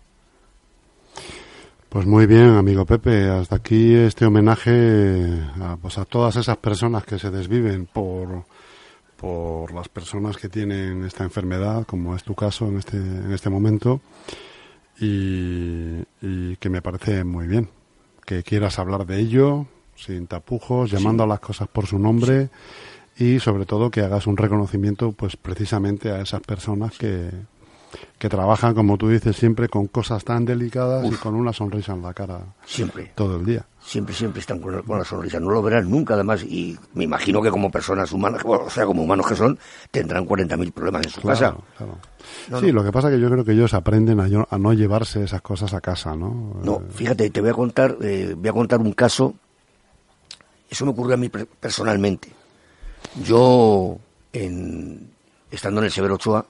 Pues 1.90 2.06
muy 2.06 2.26
bien, 2.26 2.50
amigo 2.50 2.86
Pepe. 2.86 3.30
Hasta 3.30 3.58
aquí 3.58 3.94
este 3.94 4.26
homenaje 4.26 5.42
a, 5.62 5.76
pues 5.76 5.98
a 5.98 6.06
todas 6.06 6.36
esas 6.36 6.58
personas 6.58 7.04
que 7.04 7.20
se 7.20 7.30
desviven 7.30 7.88
por, 7.88 8.46
por 9.18 9.74
las 9.74 9.90
personas 9.90 10.38
que 10.38 10.50
tienen 10.50 11.04
esta 11.04 11.24
enfermedad, 11.24 11.86
como 11.86 12.16
es 12.16 12.24
tu 12.24 12.36
caso 12.36 12.68
en 12.68 12.78
este, 12.78 12.98
en 12.98 13.32
este 13.32 13.50
momento, 13.50 14.02
y, 15.00 16.04
y 16.22 16.56
que 16.58 16.70
me 16.70 16.82
parece 16.82 17.24
muy 17.24 17.48
bien. 17.48 17.70
Que 18.26 18.44
quieras 18.44 18.80
hablar 18.80 19.06
de 19.06 19.20
ello 19.20 19.66
sin 19.96 20.28
tapujos, 20.28 20.92
llamando 20.92 21.24
a 21.24 21.28
las 21.28 21.40
cosas 21.40 21.68
por 21.68 21.86
su 21.86 22.00
nombre 22.00 22.50
y 23.18 23.40
sobre 23.40 23.66
todo 23.66 23.92
que 23.92 24.02
hagas 24.02 24.28
un 24.28 24.38
reconocimiento 24.38 25.12
pues 25.12 25.36
precisamente 25.36 26.12
a 26.12 26.22
esas 26.22 26.42
personas 26.42 26.98
que, 26.98 27.30
que 28.18 28.30
trabajan, 28.30 28.74
como 28.76 28.98
tú 28.98 29.10
dices, 29.10 29.36
siempre 29.36 29.70
con 29.70 29.88
cosas 29.88 30.24
tan 30.24 30.46
delicadas 30.46 31.06
y 31.10 31.16
con 31.16 31.36
una 31.36 31.54
sonrisa 31.54 31.94
en 31.94 32.02
la 32.02 32.14
cara. 32.14 32.40
Siempre. 32.66 33.12
Todo 33.16 33.38
el 33.38 33.46
día. 33.46 33.66
Siempre, 33.82 34.14
siempre 34.14 34.42
están 34.42 34.60
con, 34.60 34.84
la 34.86 35.06
sonrisa. 35.06 35.40
No 35.40 35.50
lo 35.50 35.62
verán 35.62 35.90
nunca, 35.90 36.14
además. 36.14 36.44
Y 36.44 36.78
me 36.94 37.06
imagino 37.06 37.42
que 37.42 37.50
como 37.50 37.72
personas 37.72 38.12
humanas, 38.12 38.42
o 38.46 38.70
sea, 38.70 38.86
como 38.86 39.04
humanos 39.04 39.26
que 39.28 39.36
son, 39.36 39.58
tendrán 39.90 40.28
40.000 40.28 40.72
problemas 40.72 41.06
en 41.06 41.12
su 41.12 41.22
casa. 41.22 41.56
Claro. 41.78 42.60
sí, 42.60 42.72
lo 42.72 42.84
que 42.84 42.92
pasa 42.92 43.08
es 43.08 43.16
que 43.16 43.22
yo 43.22 43.30
creo 43.30 43.46
que 43.46 43.54
ellos 43.54 43.74
aprenden 43.74 44.20
a, 44.20 44.28
a, 44.50 44.58
no 44.58 44.74
llevarse 44.74 45.24
esas 45.24 45.42
cosas 45.42 45.74
a 45.74 45.82
casa, 45.82 46.16
¿no? 46.16 46.60
No, 46.64 46.76
eh, 46.76 46.92
fíjate, 46.92 47.30
te 47.30 47.42
voy 47.42 47.50
a 47.50 47.54
contar, 47.54 47.98
eh, 48.02 48.36
voy 48.38 48.50
a 48.50 48.54
contar 48.54 48.80
un 48.80 48.94
caso. 48.94 49.34
Eso 50.70 50.86
me 50.86 50.92
ocurrió 50.92 51.16
a 51.16 51.18
mí 51.18 51.30
personalmente. 51.30 52.30
Yo, 53.24 53.98
en, 54.34 55.10
estando 55.50 55.82
en 55.82 55.86
el 55.86 55.92
Severo 55.92 56.16
Ochoa, 56.16 56.46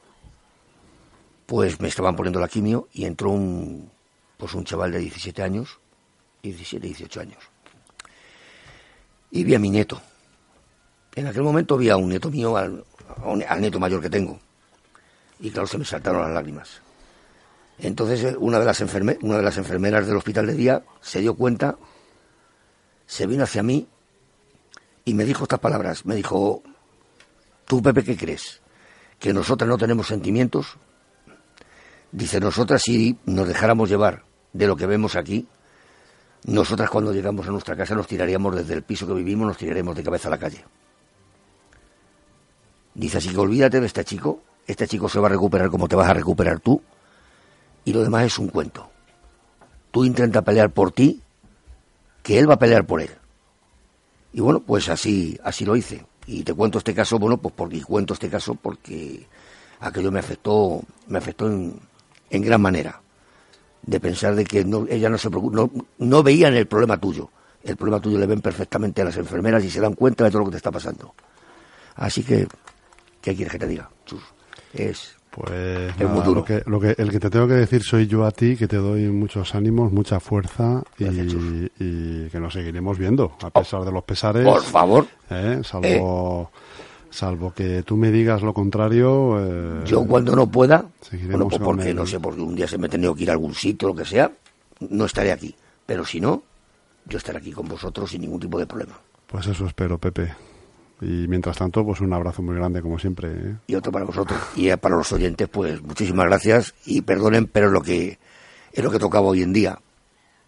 pues 1.49 1.81
me 1.81 1.87
estaban 1.87 2.15
poniendo 2.15 2.39
la 2.39 2.47
quimio 2.47 2.89
y 2.93 3.05
entró 3.05 3.31
un, 3.31 3.89
pues 4.37 4.53
un 4.53 4.65
chaval 4.65 4.91
de 4.91 4.99
17 4.99 5.41
años, 5.41 5.79
17, 6.43 6.85
18 6.85 7.21
años. 7.21 7.39
Y 9.31 9.43
vi 9.43 9.55
a 9.55 9.59
mi 9.59 9.71
nieto. 9.71 9.99
En 11.15 11.25
aquel 11.25 11.41
momento 11.41 11.75
vi 11.75 11.89
a 11.89 11.97
un 11.97 12.09
nieto 12.09 12.29
mío, 12.29 12.55
al 12.55 12.85
nieto 13.59 13.79
mayor 13.79 13.99
que 13.99 14.11
tengo. 14.11 14.39
Y 15.39 15.49
claro, 15.49 15.65
se 15.65 15.79
me 15.79 15.85
saltaron 15.85 16.21
las 16.21 16.31
lágrimas. 16.31 16.81
Entonces 17.79 18.23
eh, 18.25 18.35
una 18.37 18.59
de, 18.59 18.65
las 18.65 18.79
una 19.21 19.37
de 19.37 19.43
las 19.43 19.57
enfermeras 19.57 20.05
del 20.05 20.17
hospital 20.17 20.45
de 20.45 20.53
día 20.53 20.83
se 21.01 21.19
dio 21.19 21.33
cuenta, 21.33 21.77
se 23.07 23.25
vino 23.25 23.43
hacia 23.43 23.63
mí 23.63 23.87
y 25.03 25.15
me 25.15 25.25
dijo 25.25 25.45
estas 25.45 25.59
palabras. 25.59 26.05
Me 26.05 26.13
dijo, 26.13 26.61
¿tú, 27.65 27.81
Pepe, 27.81 28.03
qué 28.03 28.15
crees? 28.15 28.61
¿Que 29.17 29.33
nosotras 29.33 29.67
no 29.67 29.79
tenemos 29.79 30.05
sentimientos? 30.05 30.77
Dice, 32.11 32.39
nosotras 32.39 32.81
si 32.81 33.17
nos 33.25 33.47
dejáramos 33.47 33.89
llevar 33.89 34.23
de 34.53 34.67
lo 34.67 34.75
que 34.75 34.87
vemos 34.87 35.15
aquí, 35.15 35.47
nosotras 36.45 36.89
cuando 36.89 37.13
llegamos 37.13 37.47
a 37.47 37.51
nuestra 37.51 37.75
casa 37.75 37.95
nos 37.95 38.07
tiraríamos 38.07 38.55
desde 38.55 38.73
el 38.73 38.83
piso 38.83 39.05
que 39.05 39.13
vivimos, 39.13 39.47
nos 39.47 39.57
tiraríamos 39.57 39.95
de 39.95 40.03
cabeza 40.03 40.27
a 40.27 40.31
la 40.31 40.39
calle. 40.39 40.63
Dice, 42.95 43.19
así 43.19 43.29
que 43.29 43.37
olvídate 43.37 43.79
de 43.79 43.85
este 43.85 44.03
chico, 44.03 44.41
este 44.65 44.87
chico 44.87 45.07
se 45.07 45.19
va 45.19 45.27
a 45.27 45.31
recuperar 45.31 45.69
como 45.69 45.87
te 45.87 45.95
vas 45.95 46.09
a 46.09 46.13
recuperar 46.13 46.59
tú, 46.59 46.81
y 47.85 47.93
lo 47.93 48.01
demás 48.01 48.25
es 48.25 48.39
un 48.39 48.47
cuento. 48.47 48.89
Tú 49.91 50.03
intenta 50.03 50.41
pelear 50.41 50.71
por 50.71 50.91
ti, 50.91 51.21
que 52.23 52.39
él 52.39 52.49
va 52.49 52.55
a 52.55 52.59
pelear 52.59 52.85
por 52.85 53.01
él. 53.01 53.09
Y 54.33 54.41
bueno, 54.41 54.59
pues 54.59 54.89
así, 54.89 55.39
así 55.43 55.65
lo 55.65 55.75
hice. 55.75 56.05
Y 56.27 56.43
te 56.43 56.53
cuento 56.53 56.77
este 56.77 56.93
caso, 56.93 57.17
bueno, 57.17 57.37
pues 57.37 57.53
porque 57.55 57.81
cuento 57.81 58.13
este 58.13 58.29
caso 58.29 58.55
porque 58.55 59.27
aquello 59.79 60.11
me 60.11 60.19
afectó, 60.19 60.81
me 61.07 61.17
afectó 61.17 61.47
en, 61.47 61.79
en 62.29 62.41
gran 62.41 62.61
manera. 62.61 63.01
De 63.81 63.99
pensar 63.99 64.35
de 64.35 64.45
que 64.45 64.65
no, 64.65 64.85
ella 64.89 65.09
no 65.09 65.17
se 65.17 65.29
no, 65.29 65.71
no 65.97 66.23
veían 66.23 66.53
el 66.55 66.67
problema 66.67 66.97
tuyo. 66.97 67.29
El 67.63 67.75
problema 67.75 68.01
tuyo 68.01 68.19
le 68.19 68.25
ven 68.25 68.41
perfectamente 68.41 69.01
a 69.01 69.05
las 69.05 69.17
enfermeras 69.17 69.63
y 69.63 69.69
se 69.69 69.81
dan 69.81 69.93
cuenta 69.93 70.23
de 70.23 70.31
todo 70.31 70.39
lo 70.39 70.45
que 70.45 70.51
te 70.51 70.57
está 70.57 70.71
pasando. 70.71 71.13
Así 71.95 72.23
que, 72.23 72.47
¿qué 73.21 73.35
quieres 73.35 73.51
que 73.51 73.59
te 73.59 73.67
diga? 73.67 73.89
Es 74.73 75.19
pues 75.29 75.99
Lo 75.99 76.43
que, 76.43 76.63
lo 76.65 76.79
que, 76.79 76.95
el 76.97 77.11
que 77.11 77.19
te 77.19 77.29
tengo 77.29 77.47
que 77.47 77.53
decir 77.53 77.83
soy 77.83 78.07
yo 78.07 78.25
a 78.25 78.31
ti, 78.31 78.57
que 78.57 78.67
te 78.67 78.77
doy 78.77 79.09
muchos 79.09 79.53
ánimos, 79.53 79.91
mucha 79.91 80.19
fuerza 80.19 80.81
y, 80.97 82.29
que 82.29 82.39
nos 82.39 82.53
seguiremos 82.53 82.97
viendo, 82.97 83.37
a 83.41 83.49
pesar 83.51 83.85
de 83.85 83.91
los 83.91 84.03
pesares. 84.03 84.43
Por 84.43 84.63
favor. 84.63 85.05
¿eh? 85.29 85.61
Salvo, 85.63 86.51
salvo 87.09 87.53
que 87.53 87.83
tú 87.83 87.97
me 87.97 88.11
digas 88.11 88.41
lo 88.41 88.53
contrario. 88.53 89.37
Eh, 89.39 89.83
yo 89.85 90.05
cuando 90.05 90.35
no 90.35 90.49
pueda, 90.49 90.85
bueno, 91.27 91.47
pues 91.47 91.61
porque 91.61 91.93
no 91.93 92.05
sé, 92.05 92.19
porque 92.19 92.41
un 92.41 92.55
día 92.55 92.67
se 92.67 92.77
me 92.77 92.87
ha 92.87 92.89
tenido 92.89 93.15
que 93.15 93.23
ir 93.23 93.29
a 93.29 93.33
algún 93.33 93.53
sitio, 93.53 93.89
lo 93.89 93.95
que 93.95 94.05
sea, 94.05 94.31
no 94.89 95.05
estaré 95.05 95.31
aquí. 95.31 95.55
Pero 95.85 96.05
si 96.05 96.21
no, 96.21 96.43
yo 97.05 97.17
estaré 97.17 97.39
aquí 97.39 97.51
con 97.51 97.67
vosotros 97.67 98.11
sin 98.11 98.21
ningún 98.21 98.39
tipo 98.39 98.59
de 98.59 98.67
problema. 98.67 98.99
Pues 99.27 99.47
eso 99.47 99.65
espero, 99.65 99.97
Pepe. 99.97 100.33
Y 101.01 101.27
mientras 101.27 101.57
tanto, 101.57 101.85
pues 101.85 102.01
un 102.01 102.11
abrazo 102.13 102.41
muy 102.41 102.55
grande, 102.55 102.81
como 102.81 102.99
siempre. 102.99 103.29
¿eh? 103.31 103.55
Y 103.67 103.75
otro 103.75 103.91
para 103.91 104.05
vosotros. 104.05 104.39
Y 104.55 104.75
para 104.75 104.95
los 104.95 105.11
oyentes, 105.11 105.47
pues 105.47 105.81
muchísimas 105.81 106.25
gracias 106.25 106.73
y 106.85 107.01
perdonen, 107.01 107.47
pero 107.47 107.67
es 107.67 107.73
lo 107.73 107.81
que, 107.81 108.19
es 108.73 108.83
lo 108.83 108.91
que 108.91 108.99
tocaba 108.99 109.27
hoy 109.27 109.41
en 109.41 109.53
día. 109.53 109.79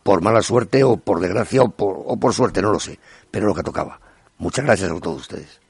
Por 0.03 0.21
mala 0.21 0.41
suerte 0.41 0.83
o 0.83 0.97
por 0.97 1.19
desgracia 1.19 1.61
o 1.61 1.69
por, 1.69 2.03
o 2.05 2.17
por 2.17 2.33
suerte, 2.33 2.61
no 2.61 2.71
lo 2.71 2.79
sé, 2.79 2.99
pero 3.29 3.45
es 3.45 3.49
lo 3.49 3.55
que 3.55 3.63
tocaba. 3.63 3.99
Muchas 4.39 4.65
gracias 4.65 4.91
a 4.91 4.99
todos 4.99 5.21
ustedes. 5.21 5.61